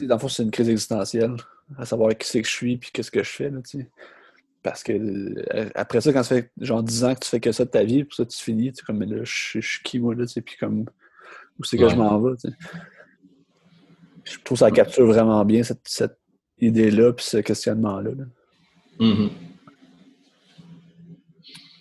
[0.07, 1.37] Dans le fond, c'est une crise existentielle,
[1.79, 3.51] à savoir qui c'est que je suis puis qu'est-ce que je fais.
[3.51, 3.61] Là.
[4.63, 7.51] Parce que euh, après ça, quand ça fait genre 10 ans que tu fais que
[7.53, 9.99] ça de ta vie, puis ça tu finis, tu comme mais là, je, suis- qui
[9.99, 10.85] moi là, puis comme
[11.59, 11.91] où c'est que Ouais.
[11.91, 12.33] je m'en vais.
[14.25, 16.17] Je trouve que ça capture vraiment bien cette, cette
[16.61, 18.11] idée-là puis ce questionnement-là.
[18.13, 18.25] là.
[19.01, 19.31] mhm.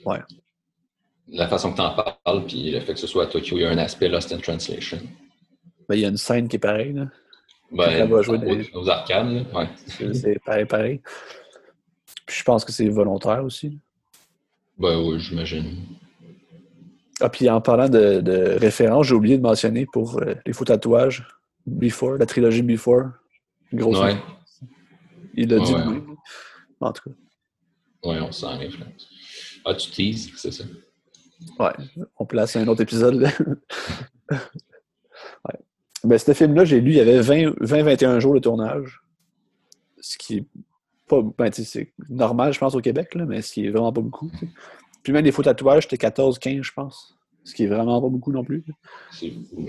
[0.05, 0.19] Ouais.
[1.27, 3.61] La façon que tu en parles, puis le fait que ce soit à Tokyo, il
[3.61, 4.99] y a un aspect Lost in Translation.
[5.87, 6.93] Ben, il y a une scène qui est pareille.
[6.93, 7.07] là.
[7.71, 9.69] Ben, elle va jouer des- là, ouais.
[10.13, 11.01] C'est pareil, pareil.
[12.25, 13.79] Puis je pense que c'est volontaire aussi.
[14.77, 15.77] Ben oui, j'imagine.
[17.19, 20.65] Ah, puis en parlant de, de référence, j'ai oublié de mentionner pour euh, les faux
[20.65, 21.25] tatouages,
[21.65, 23.09] Before, la trilogie Before.
[23.73, 24.17] Grosse Ouais,
[25.35, 25.85] Il l'a dit Ouais.
[25.85, 26.15] même.
[26.79, 27.09] En tout
[28.03, 29.07] ouais, on sent l'influence.
[29.63, 30.63] Ah, tu teases, c'est ça?
[31.59, 33.15] cas, ouais, on place un autre épisode.
[33.21, 33.29] là.
[36.03, 39.01] Ben, ce film-là, j'ai lu, il y avait 20-21 jours de tournage.
[39.99, 40.45] Ce qui est
[41.07, 41.21] pas.
[41.37, 44.31] Ben, c'est normal, je pense, au Québec, là, mais ce qui est vraiment pas beaucoup.
[45.03, 47.17] Puis même les faux tatouages, c'était 14-15, je pense.
[47.43, 48.63] Ce qui est vraiment pas beaucoup non plus.
[49.11, 49.67] C'est fou.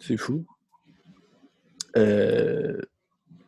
[0.00, 0.44] C'est fou.
[1.96, 2.80] Euh,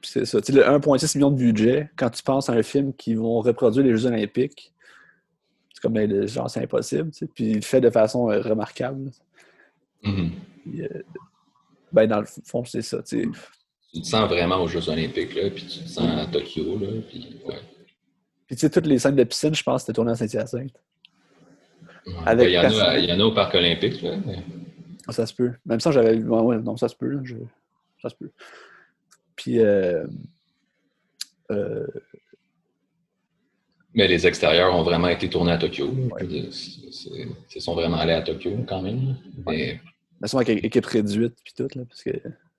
[0.03, 0.39] c'est ça.
[0.39, 3.97] Le 1,6 million de budget, quand tu penses à un film qui vont reproduire les
[3.97, 4.73] Jeux Olympiques,
[5.73, 7.11] c'est comme ben, genre c'est impossible.
[7.35, 9.11] Puis il le fait de façon euh, remarquable.
[10.03, 10.31] Mhm.
[10.63, 11.03] Puis, euh,
[11.93, 13.03] ben, dans le fond, c'est ça.
[13.03, 13.29] tu sais.
[13.93, 16.87] Tu te sens vraiment aux Jeux Olympiques, là, puis tu te sens à Tokyo, là,
[17.09, 17.57] puis ouais.
[18.47, 20.73] Puis tu sais, toutes les scènes de piscine, je pense, c'était tourné à Saint-Hyacinthe.
[22.07, 22.13] Ouais.
[22.37, 24.17] Ben, il, y y en a au Parc Olympique, là.
[24.25, 24.43] mais-
[25.07, 25.53] Ah, Ça se peut.
[25.67, 26.17] Même ça, j'avais.
[26.17, 27.09] ouais, ouais, non, ça se peut.
[27.09, 27.35] là, je-
[28.01, 28.31] Ça se peut.
[29.37, 29.59] Puis.
[29.59, 30.07] Euh...
[31.51, 31.87] euh,
[33.95, 35.89] Mais les extérieurs ont vraiment été tournés à Tokyo.
[35.89, 36.25] Ouais.
[36.27, 39.17] Ils sont vraiment allés à Tokyo, quand même.
[39.47, 39.81] Mais,
[40.21, 42.11] Mais c'est avec équipe réduite puis tout, là, parce que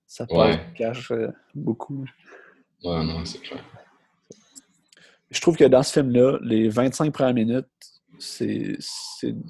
[0.08, 0.60] ça Ouais.
[0.76, 2.06] cash euh, beaucoup.
[2.84, 3.64] ouais, non, c'est clair.
[5.30, 7.68] Je trouve que dans ce film-là, les 25 premières minutes
[8.22, 8.78] c'est
[9.24, 9.44] une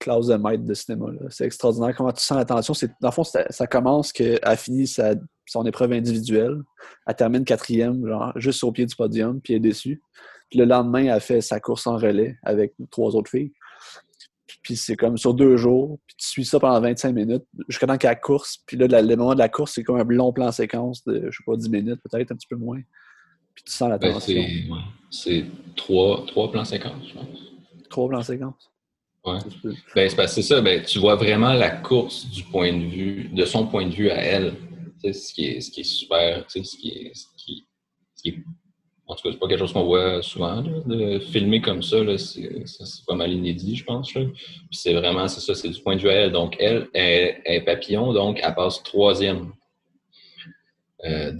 [0.00, 1.06] classe de maître de cinéma.
[1.30, 2.74] C'est extraordinaire comment tu sens la tension.
[3.00, 5.14] Dans le fond, ça, commence qu'elle a fini sa,
[5.46, 6.60] son épreuve individuelle.
[7.06, 10.02] Elle termine quatrième, genre, juste au pied du podium, puis elle est déçue.
[10.50, 13.52] Puis le lendemain, elle fait sa course en relais avec trois autres filles.
[14.62, 17.98] Puis c'est comme sur deux jours, puis tu suis ça pendant 25 minutes, jusqu'à temps
[17.98, 18.58] qu'elle course.
[18.66, 21.36] Puis là, le moment de la course, c'est comme un long plan séquence de, je
[21.36, 22.80] sais pas, 10 minutes, peut-être un petit peu moins.
[23.54, 24.42] Puis tu sens la ben, tension.
[25.10, 25.44] c'est
[25.76, 27.52] trois, trois plans séquences, je pense.
[27.90, 28.70] Trois plans séquences.
[29.24, 29.38] Ouais.
[29.94, 33.66] Ben, c'est ça, ben, tu vois vraiment la course du point de vue, de son
[33.66, 34.54] point de vue à elle.
[35.04, 37.66] Ce qui, est, ce qui est super, ce qui est, ce qui,
[38.14, 38.44] ce qui est
[39.12, 41.98] en tout cas, c'est pas quelque chose qu'on voit souvent, de filmer comme ça.
[42.16, 44.10] C'est pas mal inédit, je pense.
[44.10, 44.32] Puis
[44.70, 46.32] c'est vraiment, c'est ça, c'est du point de vue à elle.
[46.32, 49.52] Donc, elle, est papillon, donc elle passe troisième
[51.04, 51.30] euh,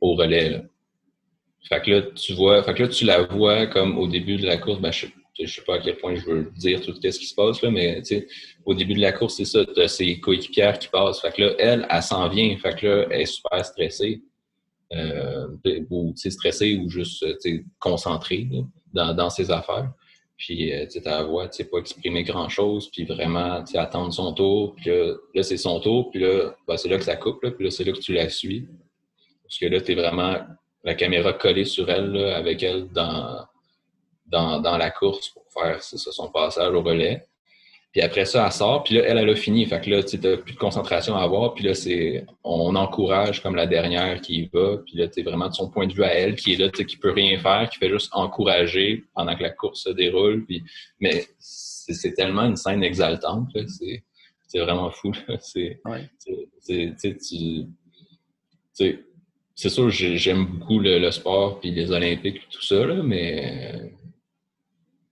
[0.00, 0.48] au, relais.
[0.48, 0.62] Là.
[1.68, 4.46] Fait que là, tu vois, fait que là, tu la vois comme au début de
[4.46, 7.18] la course, ben, je, je sais pas à quel point je veux dire tout ce
[7.18, 8.02] qui se passe, mais
[8.64, 11.20] au début de la course, c'est ça, tu as ses coéquipières qui passent.
[11.20, 12.56] Fait que là, elle, elle s'en vient.
[12.56, 14.22] Fait que là, elle est super stressée
[14.92, 15.48] euh,
[15.90, 17.24] ou stressé ou juste
[17.78, 18.48] concentré
[18.92, 19.92] dans, dans, ses affaires.
[20.36, 24.74] Puis euh, ta voix, tu sais, pas exprimer grand-chose, puis vraiment attendre son tour.
[24.76, 27.64] Puis là, c'est son tour, puis là, ben, c'est là que ça coupe, là, puis
[27.64, 28.68] là, c'est là que tu la suis.
[29.42, 30.38] Parce que là, tu es vraiment
[30.84, 33.44] la caméra collée sur elle, avec elle dans,
[34.26, 37.26] dans, dans, la course pour faire son passage au relais.
[37.92, 39.64] Puis après ça, elle sort, puis là, elle, elle a fini.
[39.64, 41.54] Fait que là, tu n'as plus de concentration à avoir.
[41.54, 44.78] Puis là, c'est on encourage comme la dernière qui y va.
[44.84, 46.68] Puis là, tu es vraiment de son point de vue à elle, qui est là,
[46.68, 50.44] qui peut rien faire, qui fait juste encourager pendant que la course se déroule.
[50.44, 50.62] Puis,
[51.00, 53.48] mais c'est tellement une scène exaltante.
[54.46, 55.12] C'est vraiment fou.
[55.40, 55.80] C'est
[59.56, 63.90] c'est sûr, j'aime beaucoup le, sport puis les Olympiques tout ça, là, mais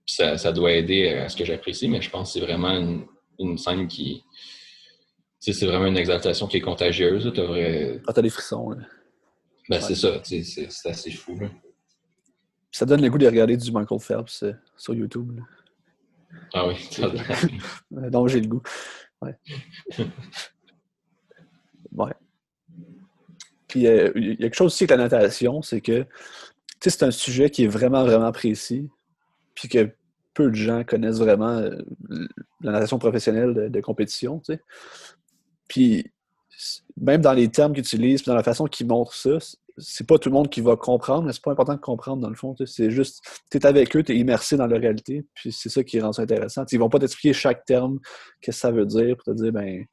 [0.05, 3.05] ça, ça, doit aider à ce que j'apprécie, mais je pense que c'est vraiment
[3.39, 4.23] une, scène qui.
[5.39, 7.31] c'est vraiment une exaltation qui est contagieuse.
[7.35, 8.01] T'as vrai...
[8.07, 8.69] Ah, t'as des frissons.
[8.71, 8.77] Là.
[9.69, 11.39] Ben, c'est ça, c'est assez fou.
[11.39, 11.49] Là.
[12.71, 15.39] Ça donne le goût de regarder du Michael Phelps euh, sur YouTube.
[16.53, 17.09] Ah oui, ça
[18.09, 18.61] Donc j'ai le goût.
[19.21, 19.35] Ouais.
[21.93, 22.13] ouais.
[23.67, 26.05] Puis euh, il y a quelque chose aussi avec la natation, c'est que
[26.81, 28.89] c'est un sujet qui est vraiment, vraiment précis
[29.55, 29.89] puis que
[30.33, 31.77] peu de gens connaissent vraiment euh,
[32.61, 34.61] la natation professionnelle de, compétition, tu sais.
[35.67, 36.11] Puis
[36.97, 39.37] même dans les termes qu'ils utilisent, dans la façon qu'ils montrent ça,
[39.77, 42.29] c'est pas tout le monde qui va comprendre, mais c'est pas important de comprendre dans
[42.29, 42.55] le fond.
[42.65, 45.83] C'est juste, tu es avec eux, tu es immersé dans leur réalité, puis c'est ça
[45.83, 46.63] qui rend ça intéressant.
[46.71, 47.99] Ils vont pas t'expliquer chaque terme,
[48.41, 49.85] qu'est-ce que ça veut dire, pour te dire, ben,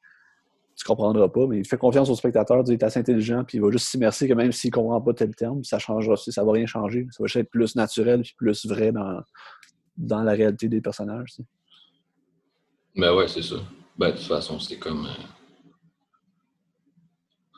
[0.75, 3.61] tu comprendras pas, mais il fait confiance au spectateur, il est assez intelligent, puis il
[3.61, 6.51] va juste s'immerser que même s'il comprend pas tel terme, ça changera aussi, ça va
[6.51, 7.07] rien changer.
[7.11, 9.21] Ça va juste être plus naturel, puis plus vrai dans,
[9.97, 11.35] dans la réalité des personnages.
[12.95, 13.55] Ben ouais, c'est ça.
[13.97, 15.23] Ben, de toute façon, c'est comme, euh,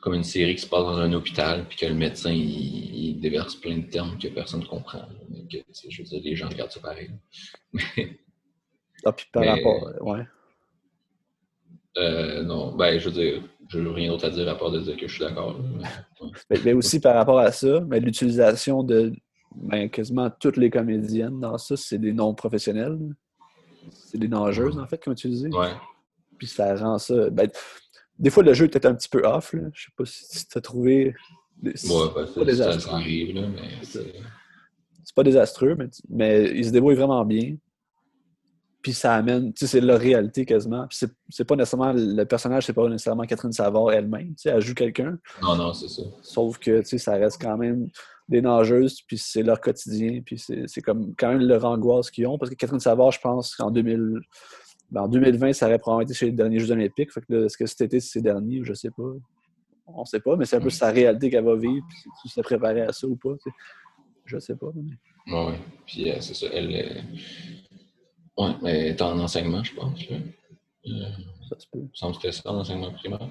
[0.02, 3.56] comme une série qui se passe dans un hôpital, puis que le médecin, il, déverse
[3.56, 5.08] plein de termes que personne ne comprend.
[5.50, 7.10] Que, je veux dire, les gens regardent ça pareil.
[9.04, 10.22] ah, puis par rapport, ouais.
[11.96, 14.80] Euh, non, ben, je veux dire, je n'ai rien d'autre à dire à part de
[14.80, 15.58] dire que je suis d'accord.
[16.64, 19.12] Mais, aussi par rapport à ça, mais l'utilisation de
[19.54, 22.98] ben, quasiment toutes les comédiennes dans ça, c'est des noms professionnels.
[23.90, 25.48] C'est des nageuses, en fait, comme tu disais.
[25.48, 25.72] Ouais.
[26.38, 27.30] Puis ça rend ça.
[27.30, 27.48] Ben,
[28.18, 29.52] des fois, le jeu était un petit peu off.
[29.52, 29.62] Là.
[29.72, 31.14] Je sais pas si tu as trouvé.
[31.62, 31.72] Ouais,
[32.14, 32.80] ben, pas désastreux.
[32.80, 37.56] ça arrive, là, mais c'est pas désastreux, mais, mais ils se débrouillent vraiment bien
[38.86, 40.86] puis ça amène, tu sais, c'est la réalité quasiment.
[40.86, 44.60] Puis c'est pas nécessairement, le personnage, c'est pas nécessairement Catherine Savard elle-même, tu sais, elle
[44.60, 45.18] joue quelqu'un.
[45.42, 46.02] Non, non, c'est ça.
[46.22, 47.88] Sauf que, tu sais, ça reste quand même
[48.28, 52.38] des nageuses, puis c'est leur quotidien, puis c'est comme quand même leur angoisse qu'ils ont,
[52.38, 54.20] parce que Catherine Savard, je pense qu'en 2000,
[54.92, 57.56] ben, en 2020, ça aurait probablement été chez les derniers Jeux olympiques, fait que est-ce
[57.56, 59.10] que cet été, c'est ces derniers, je sais pas.
[59.88, 62.42] On sait pas, mais c'est un peu sa réalité qu'elle va vivre, puis tu s'est
[62.42, 63.56] préparé à ça ou pas, tu sais.
[64.26, 64.68] Je sais pas.
[64.76, 64.92] Mais...
[65.26, 65.54] Oui,
[65.84, 67.02] puis euh, c'est ça, elle...
[68.36, 69.98] Oui, mais elle est en enseignement, je pense.
[70.10, 70.90] Euh,
[71.48, 71.78] ça se peut.
[71.82, 73.30] Il semble que c'était ça, en enseignement primaire.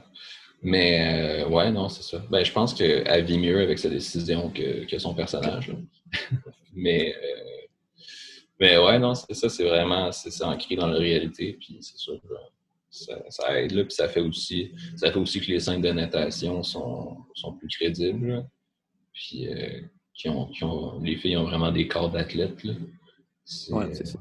[0.62, 2.24] Mais euh, ouais, non, c'est ça.
[2.30, 5.72] Ben, je pense qu'elle vit mieux avec sa décision que, que son personnage.
[6.74, 7.68] mais, euh,
[8.60, 11.58] mais ouais, non, c'est ça, c'est vraiment c'est ancré dans la réalité.
[11.60, 12.20] Puis c'est sûr
[12.90, 15.92] ça, ça, aide là, puis ça fait aussi ça fait aussi que les scènes de
[15.92, 18.48] natation sont, sont plus crédibles.
[19.14, 19.82] Puis euh,
[20.14, 22.64] qui ont, qui ont, les filles ont vraiment des corps d'athlètes.
[22.64, 24.20] Ouais, c'est ça.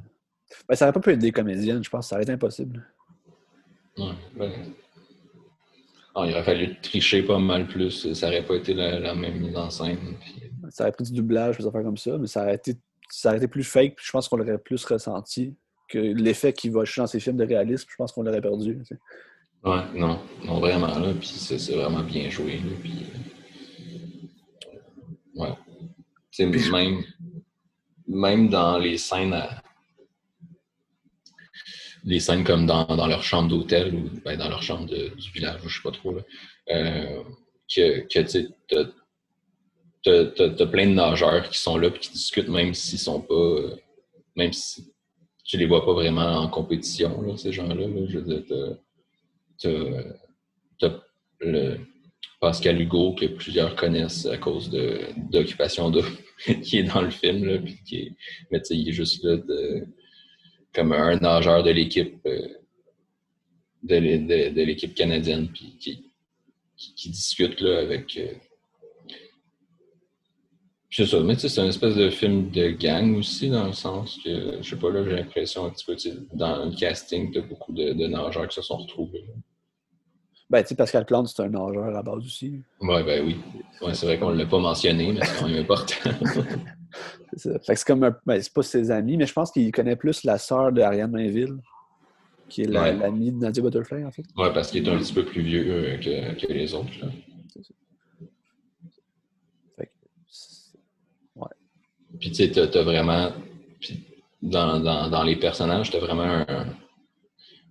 [0.68, 2.08] Ben, ça aurait pas pu être des comédiennes, je pense.
[2.08, 2.84] Ça aurait été impossible.
[3.96, 4.50] Ouais, ben...
[6.16, 8.12] il aurait fallu tricher pas mal plus.
[8.12, 10.16] Ça aurait pas été la, même mise en scène.
[10.70, 12.76] Ça aurait pris du doublage, des affaires comme ça, mais ça aurait été
[13.10, 15.54] ça aurait été plus fake, puis je pense qu'on l'aurait plus ressenti
[15.88, 18.82] que l'effet qui va dans ces films de réalisme, je pense qu'on l'aurait perdu.
[19.64, 23.06] Ouais, non, non, vraiment, là, puis c'est vraiment bien joué, là, puis...
[25.34, 25.52] Ouais.
[26.30, 27.02] C'est même,
[28.08, 29.34] même dans les scènes
[32.04, 35.60] les scènes comme dans, leur chambre d'hôtel ou ben, dans leur chambre de, du village,
[35.66, 36.14] je sais pas trop,
[36.70, 37.22] euh,
[37.74, 38.48] que, tu
[40.02, 43.76] t'as, plein de nageurs qui sont là et qui discutent même s'ils sont pas euh,
[44.36, 44.92] même si
[45.44, 47.74] tu les vois pas vraiment en compétition, ces gens-là.
[47.74, 48.06] Là.
[48.08, 48.78] Je veux dire,
[50.78, 51.00] t'as,
[51.40, 51.78] le
[52.40, 55.00] Pascal Hugo que plusieurs connaissent à cause de
[55.30, 56.04] d'Occupation d'eau
[56.62, 58.16] qui est dans le film, là, puis qui
[58.50, 59.86] mais il est juste là de,
[60.74, 62.48] comme un nageur de l'équipe euh,
[63.82, 66.10] de, de, l'équipe canadienne, puis qui,
[66.76, 68.16] qui, discute là, avec.
[68.16, 68.32] Euh,
[70.90, 73.72] c'est ça, mais tu sais, c'est une espèce de film de gang aussi, dans le
[73.72, 75.96] sens que, je sais pas, là, j'ai l'impression un petit peu,
[76.34, 79.24] dans le casting, t'as beaucoup de, de, nageurs qui se sont retrouvés.
[80.48, 82.62] Ben, tu sais, Pascal Plante, c'est un nageur à la base aussi.
[82.80, 83.36] Ouais, ben oui.
[83.82, 86.10] Ouais, c'est vrai qu'on ne l'a pas mentionné, mais c'est quand même important.
[87.36, 88.16] c'est comme un...
[88.26, 91.56] Ben, c'est pas ses amis, mais je pense qu'il connaît plus la sœur d'Ariane Mainville,
[92.48, 94.24] qui est l'amie de Nadia Butterfly, en fait.
[94.36, 96.92] Ouais, parce qu'il est un petit peu plus vieux euh, que, que, les autres.
[97.00, 97.08] Là.
[99.76, 99.90] Fait que...
[101.36, 101.48] Ouais.
[102.20, 103.32] Puis tu sais, t'as vraiment.
[104.42, 106.66] dans, dans, dans les personnages, t'as vraiment un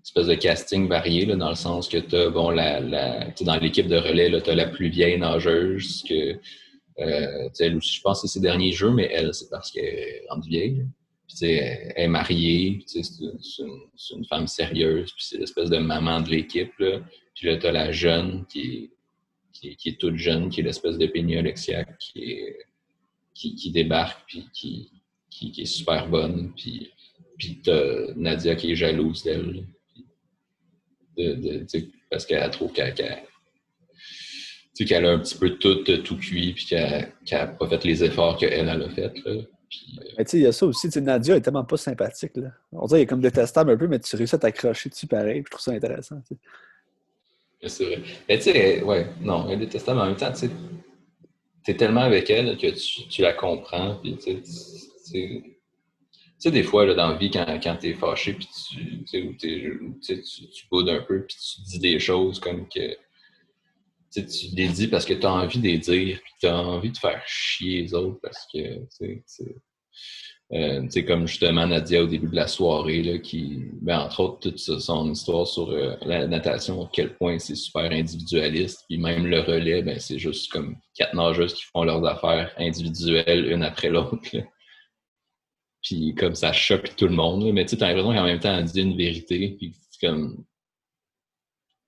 [0.03, 3.55] espèce de casting varié, là, dans le sens que tu as, bon, la, la dans
[3.55, 6.37] l'équipe de relais, tu as la plus vieille nageuse, que,
[6.99, 9.85] euh, elle aussi, je pense que c'est ses derniers jeux, mais elle, c'est parce qu'elle
[9.85, 10.85] est vieille.
[11.41, 13.01] Elle est mariée, c'est
[14.13, 16.71] une, femme sérieuse, c'est l'espèce de maman de l'équipe.
[16.77, 16.99] Puis
[17.33, 18.91] tu as la jeune qui
[19.63, 22.57] est, qui, toute jeune, qui est l'espèce de Alexiak, qui, est,
[23.33, 24.91] qui, débarque, puis qui,
[25.31, 26.53] qui, est super bonne.
[26.55, 26.91] Puis,
[27.37, 29.65] puis tu as Nadia qui est jalouse d'elle
[31.17, 31.65] de,
[32.09, 32.93] parce qu'elle trouve qu'elle
[34.75, 38.37] qu'elle a un petit peu tout, tout cuit puis qu'elle n'a pas fait les efforts
[38.37, 39.13] qu'elle, elle a fait.
[39.25, 39.43] Là.
[39.69, 40.89] Puis, euh, il y a ça aussi.
[41.01, 42.35] Nadia est tellement pas sympathique.
[42.35, 42.49] Là.
[42.71, 45.43] On dirait qu'elle est comme détestable un peu, mais tu réussis à t'accrocher dessus pareil.
[45.45, 46.21] je trouve ça intéressant.
[47.65, 48.01] C'est vrai.
[48.27, 50.49] Mais tu sais, ouais, non, elle est détestable, mais en même temps, tu
[51.71, 53.95] es tellement avec elle que tu, tu la comprends.
[53.95, 54.41] Puis, tu
[56.39, 58.47] sais, des fois, là, dans la vie, quand, quand tu es fâché, puis
[59.07, 62.97] tu, tu, tu boudes un peu, puis tu dis des choses comme que
[64.13, 66.91] tu les dis parce que tu as envie de les dire, puis tu as envie
[66.91, 69.55] de faire chier les autres parce que, tu sais,
[70.53, 74.59] euh, comme justement Nadia au début de la soirée, là, qui, ben, entre autres, toute
[74.59, 79.39] son histoire sur euh, la natation, à quel point c'est super individualiste, puis même le
[79.39, 84.17] relais, ben, c'est juste comme quatre nageuses qui font leurs affaires individuelles, une après l'autre.
[85.83, 87.51] Puis comme ça choque tout le monde.
[87.51, 89.55] Mais tu as l'impression qu'en même temps, elle dit une vérité.
[89.57, 90.45] Puis comme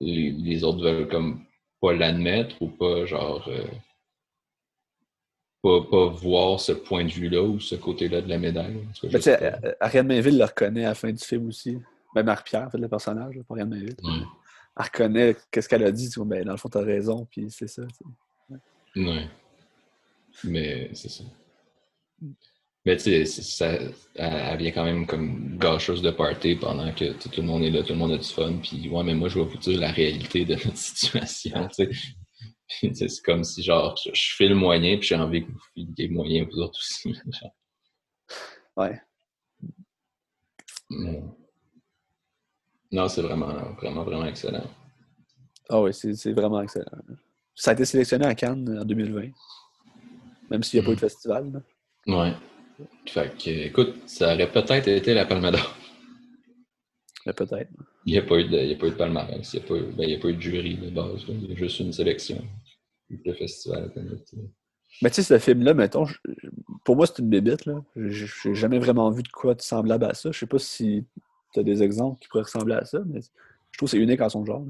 [0.02, 1.46] les, autres veulent comme
[1.82, 3.66] pas l'admettre ou pas genre euh,
[5.62, 8.88] pas, pas, voir ce point de vue-là ou ce côté-là de la médaille.
[9.12, 9.32] Mais tu
[9.80, 11.80] Ariane Mainville le reconnaît à la fin du film aussi.
[12.16, 13.96] Même Marc-Pierre, fait, le personnage, pas Ariane Mainville.
[14.78, 16.10] Elle reconnaît qu'est-ce qu'elle a dit.
[16.10, 17.84] Tu vois, ben, dans le fond, t'as raison, puis c'est ça.
[18.96, 19.28] Ouais.
[20.44, 21.24] Mais c'est ça.
[22.86, 23.80] Mais tu sais, ça,
[24.14, 27.82] elle vient quand même comme gâcheuse de party pendant que tout le monde est là,
[27.82, 28.54] tout le monde a du fun.
[28.62, 31.68] Puis ouais, mais moi, je vais vous dire la réalité de notre situation.
[31.72, 36.14] C'est comme si genre je, fais le moyen puis j'ai envie que vous filiez le
[36.14, 37.16] moyen vous autres aussi.
[38.78, 39.00] Ouais.
[42.92, 44.70] Non, c'est vraiment, vraiment, vraiment excellent.
[45.70, 46.92] Ah oui, c'est vraiment excellent.
[47.56, 49.30] Ça a été sélectionné à Cannes en 2020.
[50.52, 51.10] Même s'il n'y a pas eu de mm.
[51.10, 51.64] festival.
[52.08, 52.34] Ouais.
[53.06, 55.76] Fait que, écoute, ça aurait peut-être été la Palme d'Or.
[57.26, 57.70] Peut-être.
[58.06, 59.54] Il n'y a, de, a pas eu de palmarès.
[59.54, 61.26] Il n'y a, pas eu, ben, a pas eu de jury de base.
[61.28, 62.44] Il y a juste une sélection.
[63.10, 63.92] Le festival.
[65.02, 66.06] Mais tu sais, ce film-là, mettons,
[66.84, 67.70] pour moi, c'est une bébite.
[67.96, 70.32] Je n'ai jamais vraiment vu de quoi semblable à ça.
[70.32, 71.04] Je sais pas si
[71.54, 74.22] tu as des exemples qui pourraient ressembler à ça, mais je trouve que c'est unique
[74.22, 74.66] en son genre.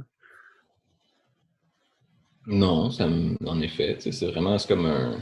[2.47, 3.97] Non, ça, en effet.
[3.99, 5.20] C'est vraiment comme un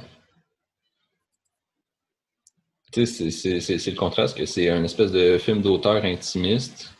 [2.94, 6.91] c'est le contraste que c'est un espèce de film d'auteur intimiste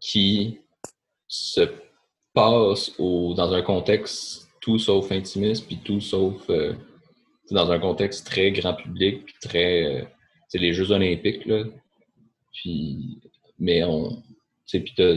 [0.00, 0.58] qui
[1.26, 1.62] se
[2.34, 6.74] passe au, dans un contexte tout sauf intimiste, puis tout sauf euh,
[7.50, 10.08] dans un contexte très grand public, très.
[10.48, 11.64] c'est euh, les Jeux Olympiques, là.
[12.52, 13.20] Puis,
[13.58, 14.22] mais on.
[14.66, 15.14] Puis t'as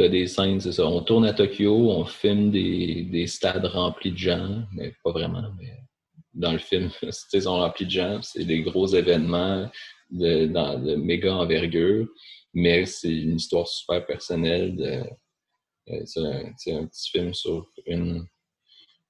[0.00, 0.86] as des scènes, c'est ça.
[0.86, 5.42] On tourne à Tokyo, on filme des, des, stades remplis de gens, mais pas vraiment.
[5.58, 5.72] Mais
[6.38, 6.90] dans le film.
[7.32, 9.70] Ils sont remplis de gens, c'est des gros événements
[10.10, 12.06] de, dans, de méga envergure,
[12.54, 14.80] mais c'est une histoire super personnelle.
[15.88, 18.26] Euh, c'est un, petit film sur une,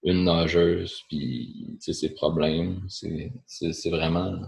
[0.05, 2.87] une nageuse, puis ses problèmes.
[2.89, 4.41] C'est vraiment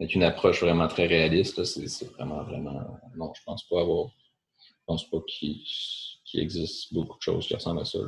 [0.00, 1.64] avec une approche vraiment très réaliste.
[1.64, 2.98] C'est vraiment, vraiment.
[3.16, 4.10] Non, je pense pas avoir.
[4.58, 5.60] Je pense pas qu'il
[6.34, 7.98] existe beaucoup de choses qui ressemblent à ça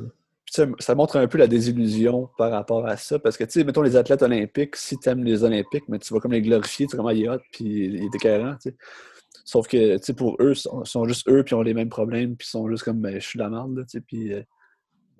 [0.50, 3.18] ça, montre un peu la désillusion par rapport à ça.
[3.18, 6.12] Parce que, tu sais, mettons les athlètes olympiques, si tu aimes les Olympiques, mais tu
[6.12, 8.70] vas comme les glorifier, tu sais comment il est hot, puis il est écœurant, tu
[8.70, 8.76] sais.
[9.44, 12.36] Sauf que, tu sais, pour eux, ils sont juste eux, puis ont les mêmes problèmes,
[12.36, 14.42] puis ils sont juste comme, ben, je suis la merde, tu sais, puis euh,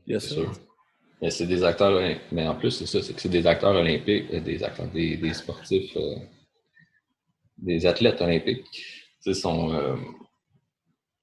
[0.07, 0.35] il y a ça.
[0.35, 0.53] Sûr.
[1.22, 2.01] Mais c'est des acteurs,
[2.33, 5.16] mais en plus, c'est ça, c'est que c'est des acteurs olympiques, euh, des acteurs, des,
[5.16, 6.16] des sportifs, euh,
[7.59, 8.64] des athlètes olympiques.
[8.72, 9.97] Tu sais, sont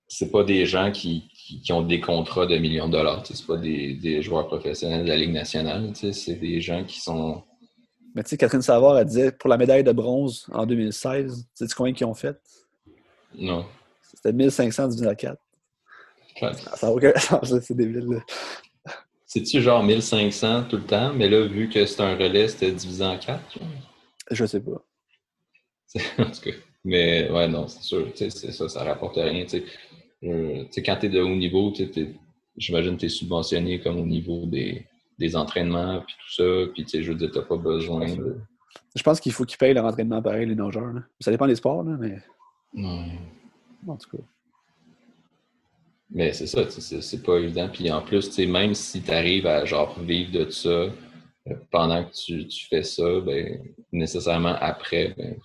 [0.07, 3.23] c'est pas des gens qui, qui, ont des contrats de millions de dollars.
[3.25, 5.91] C'est pas des, des, joueurs professionnels de la Ligue nationale.
[5.95, 7.43] C'est des gens qui sont.
[8.15, 11.75] Mais tu sais, Catherine Savard, elle disait pour la médaille de bronze en 2016, sais-tu
[11.75, 12.37] combien qu'ils ont fait?
[13.37, 13.65] Non.
[14.01, 15.37] C'était 1500 divisé à 4.
[16.75, 18.21] Ça aucun c'est débile.
[19.25, 23.03] C'est-tu genre 1500 tout le temps, mais là, vu que c'est un relais, c'était divisé
[23.03, 23.59] en 4?
[24.31, 24.83] Je sais pas.
[26.19, 26.51] en tout cas.
[26.83, 29.45] Mais ouais, non, c'est sûr, c'est ça, ça rapporte rien.
[30.23, 31.73] Euh, quand tu es de haut niveau,
[32.55, 34.85] j'imagine que tu es subventionné comme au niveau des,
[35.19, 38.37] des entraînements, puis tout ça, puis je veux dire, tu pas besoin de...
[38.95, 40.93] Je pense qu'il faut qu'ils payent leur entraînement pareil, les nageurs.
[41.19, 42.17] Ça dépend des sports, là, mais...
[43.87, 44.23] En tout cas.
[46.09, 47.69] Mais c'est ça, c'est pas évident.
[47.71, 50.91] Puis en plus, même si tu arrives à genre vivre de ça euh,
[51.69, 53.61] pendant que tu, tu fais ça, ben,
[53.91, 55.35] nécessairement après, ben,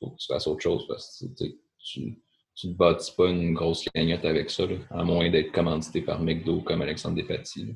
[0.00, 1.44] faut que tu fasses autre chose parce que
[1.84, 2.18] tu
[2.66, 6.82] ne bâtis pas une grosse cagnotte avec ça, à moins d'être commandité par McDo comme
[6.82, 7.74] Alexandre Despatie.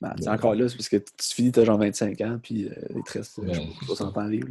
[0.00, 2.72] Ben, c'est encore là, c'est parce que tu finis, t'as genre 25 ans, puis euh,
[2.96, 3.54] il te reste ben,
[3.86, 4.48] 60 ans livre.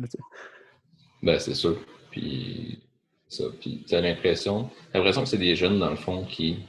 [1.21, 1.77] ben, c'est sûr.
[2.09, 2.79] Puis,
[3.27, 3.43] ça.
[3.59, 6.59] Puis, tu as l'impression, l'impression que c'est des jeunes, dans le fond, qui.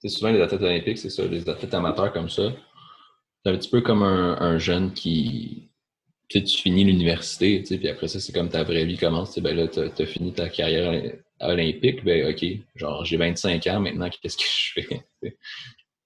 [0.00, 2.52] C'est souvent les athlètes olympiques, c'est ça, les athlètes amateurs comme ça.
[3.44, 5.70] C'est un petit peu comme un jeune qui,
[6.28, 9.38] tu finis l'université, puis après ça, c'est comme ta vraie vie commence.
[9.38, 14.10] Ben là, tu as, fini ta carrière olympique, ben OK, genre j'ai 25 ans maintenant,
[14.10, 15.06] qu'est-ce que je fais?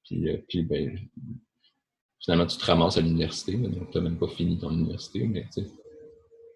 [0.08, 0.98] puis, euh, ben,
[2.18, 5.44] finalement, tu te ramasses à l'université, donc tu n'as même pas fini ton université, mais
[5.52, 5.66] tu sais.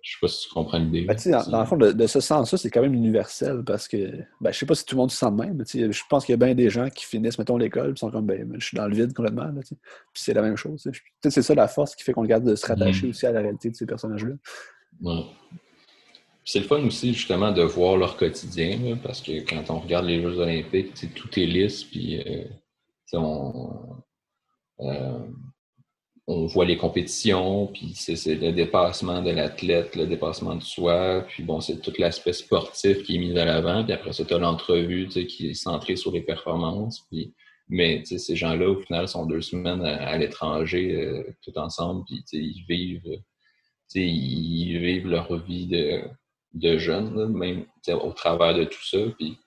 [0.04, 1.06] Je sais pas si tu comprends l'idée.
[1.06, 4.52] Ben, dans, dans, le fond, de, ce sens-là, c'est quand même universel parce que ben,
[4.52, 6.34] je sais pas si tout le monde se sent de même, mais je pense qu'il
[6.34, 8.76] y a bien des gens qui finissent, mettons, l'école et sont comme ben, je suis
[8.76, 9.44] dans le vide complètement.
[9.44, 9.76] Là, puis
[10.12, 10.86] c'est la même chose.
[11.22, 13.10] C'est ça la force qui fait qu'on regarde de se rattacher mm.
[13.10, 14.34] aussi à la réalité de ces personnages-là.
[15.00, 15.24] Ouais.
[16.44, 20.20] C'est le fun aussi, justement, de voir leur quotidien, parce que quand on regarde les
[20.20, 22.44] Jeux Olympiques, tout est lisse, puis euh,
[23.14, 24.02] on,
[24.80, 25.18] euh,
[26.26, 31.42] on voit les compétitions, puis c'est le dépassement de l'athlète, le dépassement de soi, puis
[31.42, 35.08] bon, c'est tout l'aspect sportif qui est mis de l'avant, puis après ça, tu l'entrevue
[35.08, 37.34] qui est centrée sur les performances, puis
[37.68, 42.64] mais ces gens-là, au final, sont deux semaines à, l'étranger euh, tout ensemble, puis ils
[42.68, 43.20] vivent
[43.94, 46.02] ils vivent leur vie de,
[46.54, 49.38] de jeunes, même au travers de tout ça, puis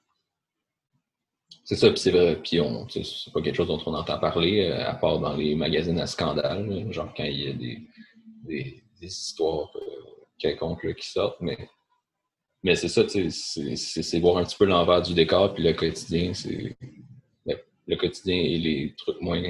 [1.68, 2.42] c'est ça, puis c'est vrai.
[2.42, 5.54] Puis on, c'est pas quelque chose dont on entend parler, euh, à part dans les
[5.54, 7.82] magazines à scandale, genre quand il y a des,
[8.44, 9.82] des, histoires euh,
[10.40, 11.42] quelconques qui sortent.
[11.42, 11.70] Mais,
[12.64, 16.78] mais c'est ça, c'est voir un petit peu l'envers du décor, puis le quotidien, c'est
[17.46, 19.42] le quotidien et les trucs moins,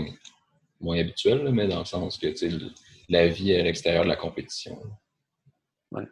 [0.81, 2.33] moins habituels, mais dans le sens que
[3.09, 4.79] la vie à l'extérieur de la compétition.
[5.91, 6.05] Ouais.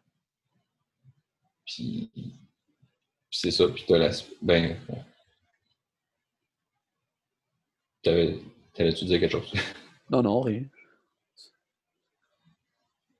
[1.66, 2.12] Puis,
[3.32, 4.12] c'est ça, puis t'as la.
[4.43, 4.78] Ben,
[8.06, 9.51] T'avais-tu dit quelque chose?
[10.12, 10.64] non, non, rien.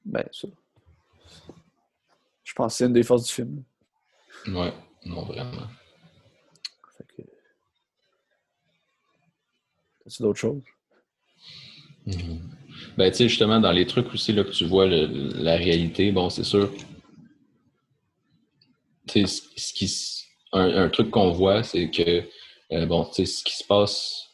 [0.06, 0.48] Ben, ça.
[2.44, 3.64] Je pense que c'est une des forces du film.
[4.48, 4.72] Ouais,
[5.06, 5.68] non, vraiment.
[6.98, 7.22] Fait que...
[10.04, 10.64] T'as-tu d'autres choses?
[12.06, 12.40] Mm-hmm.
[12.98, 16.30] Ben, tu sais, justement, dans les trucs aussi, là, que tu vois la réalité, bon,
[16.30, 16.72] c'est sûr.
[19.08, 22.24] Tu sais, ce qui, un, truc qu'on voit, c'est que,
[22.72, 24.25] euh, bon, tu sais, ce qui se passe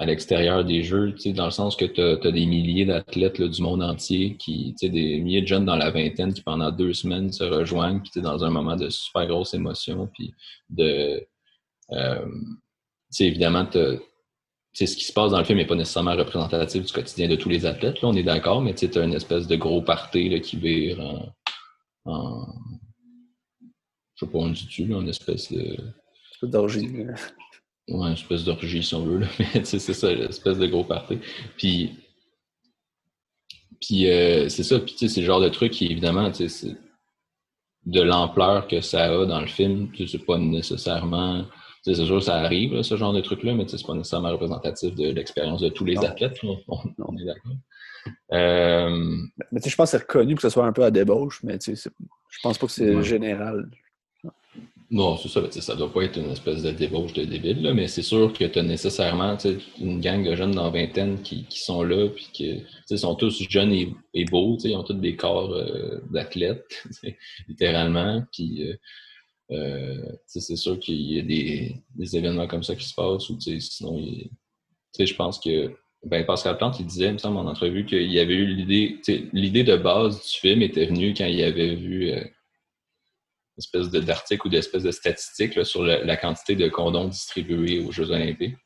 [0.00, 3.82] à l'extérieur des jeux, dans le sens que tu as, des milliers d'athlètes du monde
[3.82, 8.00] entier, qui, des milliers de jeunes dans la vingtaine qui pendant deux semaines se rejoignent,
[8.00, 10.32] puis dans un moment de super grosse émotion, puis
[10.70, 11.26] de...
[11.90, 12.26] Euh,
[13.18, 17.36] évidemment, ce qui se passe dans le film n'est pas nécessairement représentatif du quotidien de
[17.36, 20.40] tous les athlètes, là, on est d'accord, mais tu as une espèce de gros party
[20.42, 21.34] qui vire en,
[22.04, 22.46] en...
[24.14, 25.76] Je sais pas, on dit-tu, une espèce de...
[27.88, 29.26] Ouais, une espèce d'orgie, si on veut, là.
[29.54, 31.18] mais c'est ça, une espèce de gros party.
[31.56, 31.92] Puis,
[33.80, 36.48] Puis euh, c'est ça, puis tu sais, c'est le genre de truc qui, évidemment, tu
[36.48, 36.76] sais, c'est
[37.86, 41.44] de l'ampleur que ça a dans le film, tu sais, c'est pas nécessairement.
[41.44, 41.48] tu
[41.82, 43.94] sais, C'est sûr, ça arrive, là, ce genre de truc-là, mais tu sais, c'est pas
[43.94, 46.02] nécessairement représentatif de l'expérience de tous les Non.
[46.02, 46.42] athlètes.
[46.42, 46.50] là.
[46.68, 47.52] On, on est d'accord.
[48.32, 49.16] Euh,
[49.52, 51.42] Mais tu sais, je pense que c'est reconnu que ce soit un peu à débauche,
[51.42, 51.94] mais tu sais, c'est-
[52.30, 53.02] je pense pas que c'est Ouais.
[53.02, 53.70] général.
[54.90, 55.42] Non, c'est ça.
[55.42, 58.32] ben, Ça doit pas être une espèce de débauche de débile, là, mais c'est sûr
[58.32, 59.36] que tu as nécessairement
[59.78, 63.72] une gang de jeunes dans vingtaine qui, qui sont là, puis sais, sont tous jeunes
[63.72, 66.86] et, et beaux, ils ont tous des corps euh, d'athlètes,
[67.48, 68.22] littéralement.
[68.32, 68.76] Puis euh,
[69.50, 73.38] euh, c'est sûr qu'il y a des, des événements comme ça qui se passent, ou
[73.40, 74.02] sinon,
[74.98, 75.70] je pense que
[76.06, 79.00] ben, Pascal Plante, il disait, il me semble, en entrevue, qu'il y avait eu l'idée,
[79.34, 82.10] l'idée de base du film était venue quand il avait vu
[83.58, 88.56] espèce d'article ou d'espèce de statistique sur la quantité de condoms distribués aux Jeux olympiques.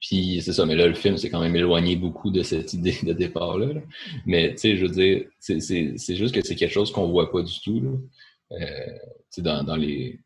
[0.00, 2.96] Puis c'est ça, mais là, le film s'est quand même éloigné beaucoup de cette idée
[3.04, 3.72] de départ-là.
[3.72, 3.80] là.
[4.26, 7.42] Mais tu sais, je veux dire, c'est- juste que c'est quelque chose qu'on voit pas
[7.42, 7.80] du tout.
[7.80, 7.90] Là.
[8.60, 8.98] Euh,
[9.38, 10.18] dans, dans les.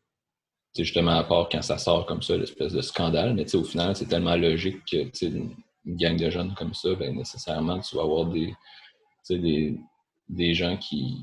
[0.73, 3.63] tu sais, justement, à part quand ça sort comme ça, l'espèce de scandale, mais au
[3.63, 5.55] final, c'est tellement logique que une,
[5.85, 8.53] une gang de jeunes comme ça, ben, nécessairement, tu vas avoir des,
[9.29, 9.75] des,
[10.27, 11.21] des gens qui,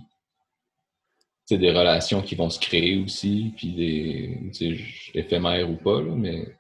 [1.46, 4.50] sais, des relations qui vont se créer aussi, puis des
[5.14, 6.56] éphémères ou pas, là, mais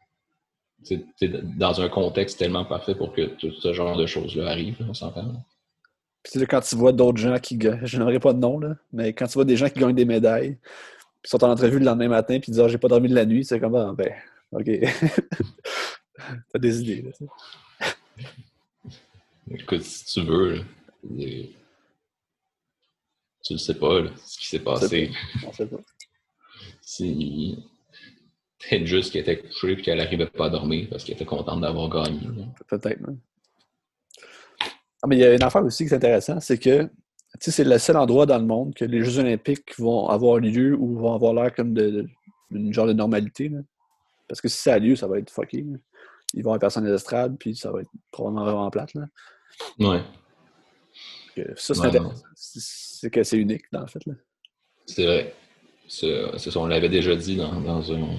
[1.18, 4.94] t'es dans un contexte tellement parfait pour que tout ce genre de choses-là arrive, on
[4.94, 5.44] s'entend.
[6.22, 9.12] Puis quand tu vois d'autres gens qui gagnent, je n'aurai pas de nom, là, mais
[9.12, 10.58] quand tu vois des gens qui gagnent des médailles,
[11.22, 13.24] puis sont en entrevue le lendemain matin, puis disent Ah, j'ai pas dormi de la
[13.26, 14.12] nuit, c'est comme ah, ben,
[14.52, 14.68] ok.
[16.52, 17.10] T'as des idées, là.
[19.50, 20.62] Écoute, si tu veux, là,
[21.18, 21.48] c'est-
[23.44, 25.10] tu le sais pas, là, ce qui s'est passé.
[25.46, 25.76] On sait pas.
[26.86, 27.58] Si
[28.58, 31.60] peut-être juste qu'elle était couchée et qu'elle n'arrivait pas à dormir parce qu'elle était contente
[31.60, 32.20] d'avoir gagné.
[32.68, 33.00] Peut-être.
[35.02, 36.88] Ah, mais il y a une affaire aussi qui est intéressante, c'est que
[37.40, 40.96] c'est le seul endroit dans le monde que les Jeux olympiques vont avoir lieu ou
[40.98, 42.08] vont avoir l'air comme de, de-
[42.50, 43.48] d'une genre de normalité.
[43.48, 43.58] là.
[44.28, 45.62] Parce que si ça a lieu, ça va être fucké.
[45.62, 45.76] là.
[46.34, 48.94] Ils vont avoir personne des estrades, puis ça va être probablement vraiment plate.
[48.94, 49.06] Là.
[49.78, 50.02] Ouais,
[51.56, 52.22] ça, c'est intéressant.
[52.34, 54.04] C'est que c'est unique, dans le fait.
[54.06, 54.14] Là.
[54.86, 55.34] c'est vrai.
[55.86, 58.16] C'est c'est ça, on l'avait déjà dit dans, dans un,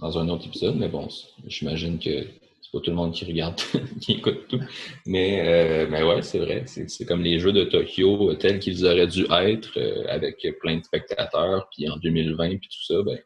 [0.00, 1.08] dans un autre épisode, mais bon,
[1.46, 2.26] j'imagine que
[2.60, 3.60] c'est pas tout le monde qui regarde,
[4.00, 4.60] qui écoute tout.
[5.06, 6.64] Mais, euh, mais ouais, c'est vrai.
[6.66, 10.78] C'est comme les Jeux de Tokyo euh, tels qu'ils auraient dû être, euh, avec plein
[10.78, 13.18] de spectateurs, puis en 2020, puis tout ça, ben,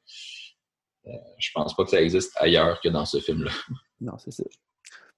[1.07, 3.51] euh, je pense pas que ça existe ailleurs que dans ce film-là.
[4.01, 4.45] Non, c'est ça.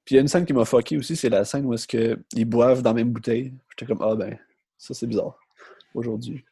[0.07, 1.89] Puis il y a une scène qui m'a fucké aussi, c'est la scène où est-ce
[1.89, 3.53] qu'ils boivent dans la même bouteille.
[3.71, 4.39] J'étais comme, ah ben,
[4.79, 5.37] ça c'est bizarre.
[5.95, 6.45] Aujourd'hui.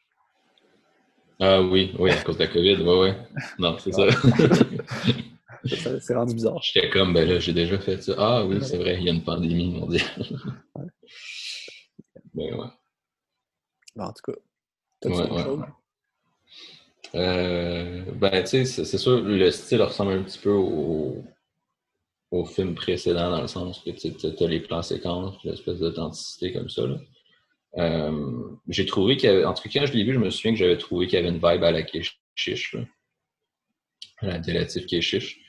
[1.39, 3.17] Ah oui, oui, à cause de la COVID, ouais, ouais.
[3.57, 4.07] Non, c'est ça.
[5.99, 6.61] C'est rendu bizarre.
[6.61, 8.13] J'étais comme, ben là, j'ai déjà fait ça.
[8.19, 10.05] Ah oui, c'est vrai, il y a une pandémie mondiale.
[12.35, 12.67] ben ouais.
[13.97, 14.37] En tout cas.
[14.99, 15.43] T'as-tu Ouais, ouais.
[15.43, 15.63] chose?
[17.15, 21.23] Euh, ben, tu sais, c'est sûr, le style ressemble un petit peu au,
[22.35, 26.69] au film précédent, dans le sens que tu as les plans séquences, l'espèce d'authenticité comme
[26.69, 26.85] ça.
[26.85, 26.97] là.
[27.77, 30.77] Euh, j'ai trouvé qu'il tout cas, quand je l'ai vu, je me souviens que j'avais
[30.77, 32.75] trouvé qu'il y avait une vibe à la Keshish,
[34.19, 35.39] à la délative Keshish.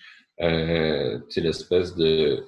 [0.40, 2.44] Euh, sais, l'espèce de,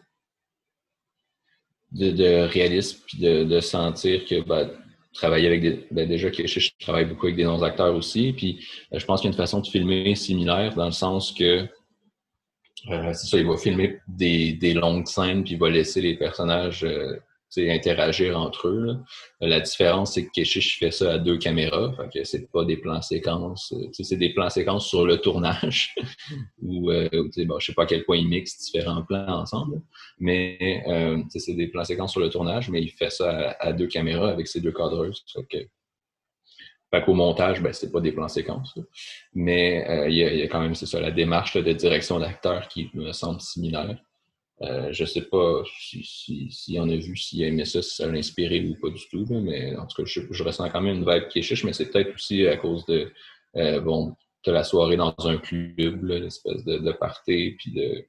[1.92, 4.70] de, de réalisme, puis de, de sentir que ben,
[5.14, 5.86] travailler avec des.
[5.90, 8.32] Ben déjà, Keshish travaille beaucoup avec des non-acteurs aussi.
[8.32, 11.32] Puis euh, je pense qu'il y a une façon de filmer similaire dans le sens
[11.32, 11.66] que
[12.90, 16.16] euh, c'est ça, il va filmer des, des longues scènes, puis il va laisser les
[16.16, 17.18] personnages euh,
[17.56, 18.96] interagir entre eux.
[19.42, 22.64] Euh, La différence, c'est que Keshish fait ça à deux caméras, fait que c'est pas
[22.64, 25.94] des plans séquences, c'est des plans séquences sur le tournage,
[26.62, 29.82] où, euh, où, je sais pas à quel point il mixe différents plans ensemble,
[30.20, 30.84] mais
[31.30, 34.46] c'est des plans séquences sur le tournage, mais il fait ça à, deux caméras avec
[34.46, 35.24] ses deux cadreuses.
[36.90, 38.78] Fait qu'au montage, ben, c'est pas des plans séquences.
[39.34, 42.18] Mais euh, il y, y a quand même, c'est ça, la démarche là, de direction
[42.18, 43.98] d'acteur qui me semble similaire.
[44.62, 47.94] Euh, je sais pas si, si, s'il en a vu, s'il a aimé ça, si
[47.94, 50.68] ça l'a inspiré ou pas du tout, là, mais en tout cas, je, je ressens
[50.70, 53.12] quand même une vibe qui est chiche, mais c'est peut-être aussi à cause de,
[53.56, 58.04] euh, bon, de la soirée dans un club, l'espèce de, de party, puis de...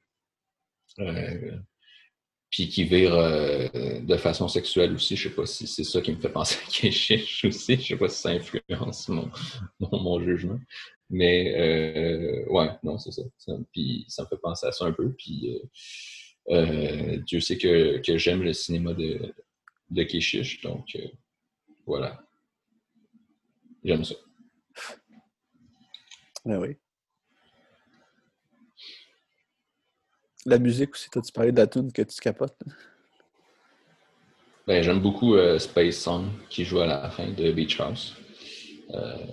[1.00, 1.58] euh,
[2.50, 5.16] puis qui vire euh, de façon sexuelle aussi.
[5.16, 7.76] Je sais pas si c'est ça qui me fait penser à Keshish aussi.
[7.76, 9.30] Je sais pas si ça influence mon,
[9.80, 10.58] mon, jugement.
[11.08, 13.22] Mais euh, ouais, non, c'est ça.
[13.38, 13.52] ça.
[13.72, 15.12] Puis ça me fait penser à ça un peu.
[15.12, 15.60] Puis
[16.50, 19.32] euh, Dieu sait que, que j'aime le cinéma de,
[19.90, 20.62] de.
[20.62, 20.98] Donc
[21.86, 22.20] voilà.
[23.84, 24.14] J'aime ça.
[26.46, 26.76] Ah oui.
[30.46, 32.56] La musique aussi, t'as-tu parlé de que tu capotes?
[34.66, 38.16] Ben, j'aime beaucoup euh, Space Song qui joue à la fin de Beach House.
[38.94, 39.26] Euh,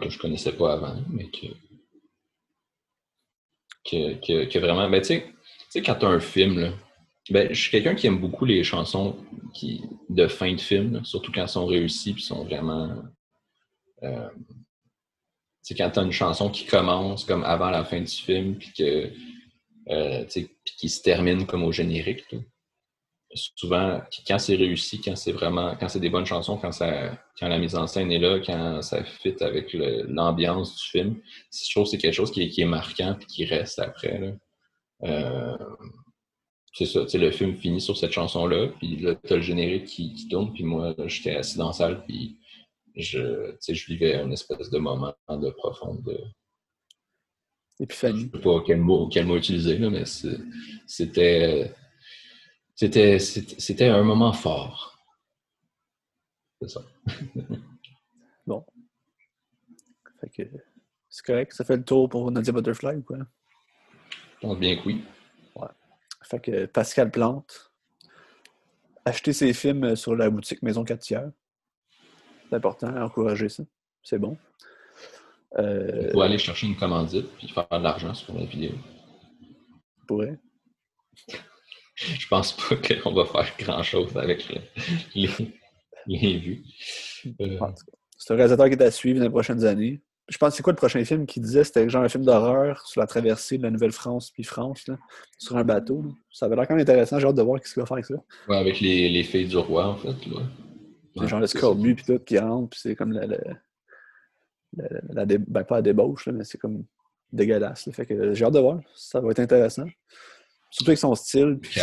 [0.00, 1.46] que je connaissais pas avant, mais que.
[3.84, 4.88] que, que, vraiment.
[4.88, 6.72] Ben, tu sais, tu sais, quand tu as un film, là,
[7.30, 9.16] ben, je suis quelqu'un qui aime beaucoup les chansons
[9.54, 13.02] qui, de fin de film, surtout quand elles sont réussies et sont vraiment.
[14.02, 14.28] Euh,
[15.62, 18.72] c'est quand tu as une chanson qui commence comme avant la fin du film, puis
[18.76, 19.10] que
[19.90, 20.24] euh,
[20.78, 22.36] qui se termine comme au générique.
[23.32, 27.48] Souvent, quand c'est réussi, quand c'est vraiment, quand c'est des bonnes chansons, quand ça, quand
[27.48, 31.20] la mise en scène est là, quand ça fit avec l'ambiance du film,
[31.52, 34.34] je trouve que c'est quelque chose qui est, marquant puis qui reste après.
[35.04, 35.56] Euh,
[36.72, 40.52] c'est ça, le film finit sur cette chanson-là, puis là, t'as le générique qui, tourne,
[40.52, 42.38] puis moi, j'étais assis dans la salle, puis
[42.94, 46.32] je, je vivais une espèce de moment de profonde.
[47.80, 48.30] Je Épiphanie.
[48.32, 51.74] sais pas quel mot, quel mot utiliser, là, mais c'était,
[52.74, 54.98] c'était, c'était c'était un moment fort.
[56.60, 56.82] C'est ça.
[60.20, 60.42] Fait que
[61.08, 61.52] c'est correct.
[61.54, 63.16] Ça fait le tour pour Nadia Butterfly ou quoi?
[64.10, 65.02] Je pense bien que oui.
[66.22, 67.72] Fait que Pascal Plante.
[69.06, 71.30] Acheter ses films sur la boutique Maison 4 tiers.
[72.48, 73.62] C'est important, encourager ça.
[74.02, 74.36] C'est bon.
[75.58, 78.70] Euh, Il faut aller chercher une commandite puis faire de l'argent sur la vidéo.
[80.06, 80.38] pourrait.
[81.96, 84.60] Je pense pas qu'on va faire grand-chose avec le-
[85.14, 85.28] les,
[86.06, 86.62] les vues.
[87.40, 87.58] Euh,
[88.16, 90.00] C'est un réalisateur qui est à suivre dans les prochaines années.
[90.28, 91.64] Je pense que c'est quoi le prochain film qu'il disait?
[91.64, 94.96] C'était genre un film d'horreur sur la traversée de la Nouvelle-France puis France, là,
[95.38, 96.02] sur un bateau.
[96.02, 96.10] là.
[96.30, 97.18] Ça avait l'air quand même intéressant.
[97.18, 98.14] J'ai hâte de voir ce qu'il va faire avec ça.
[98.48, 100.08] ouais, avec les, les filles du roi, en fait.
[100.26, 100.42] Là.
[101.16, 103.36] C'est Ouais, genre le scorbut puis tout qui rentre, puis c'est comme la, la,
[104.76, 106.84] la- la dé- ben, pas la débauche, là, mais c'est comme
[107.32, 107.86] dégueulasse.
[107.86, 107.92] là.
[107.92, 108.80] Fait que j'ai hâte de voir.
[108.94, 109.86] Ça va être intéressant.
[110.70, 111.58] Surtout avec son style.
[111.60, 111.80] Puis,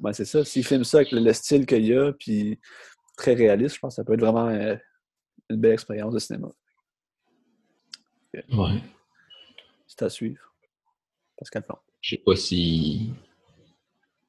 [0.00, 0.44] ben, c'est ça.
[0.44, 2.58] S'il filme ça avec le, le style qu'il y a, puis
[3.16, 4.76] très réaliste, je pense que ça peut être vraiment euh,
[5.50, 6.48] une belle expérience de cinéma.
[8.52, 8.80] Ouais.
[9.86, 10.40] C'est à suivre.
[11.38, 11.80] Pascal Plante.
[12.02, 13.10] Je sais pas si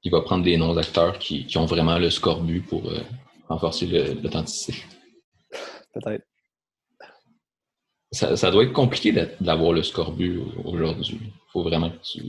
[0.03, 2.99] il va prendre des noms d'acteurs qui, qui ont vraiment le scorbut pour euh,
[3.49, 4.79] renforcer l'authenticité.
[5.93, 6.25] Peut-être.
[8.11, 11.19] Ça, ça doit être compliqué d'a- d'avoir le scorbut au- aujourd'hui.
[11.21, 12.21] Il faut vraiment que tu,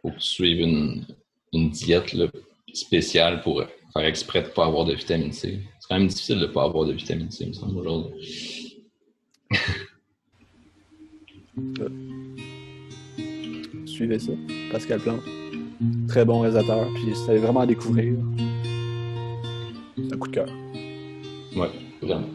[0.00, 1.04] faut que tu suives une,
[1.52, 2.26] une diète là,
[2.72, 5.60] spéciale pour euh, faire exprès de ne pas avoir de vitamine C.
[5.80, 8.84] C'est quand même difficile de ne pas avoir de vitamine C, il me semble, aujourd'hui.
[13.86, 14.32] Suivez ça.
[14.70, 15.20] Pascal Plante.
[16.08, 18.14] Très bon réalisateur, puis c'est vraiment à découvrir.
[20.12, 20.48] Un coup de cœur.
[21.56, 21.70] Ouais,
[22.02, 22.26] vraiment.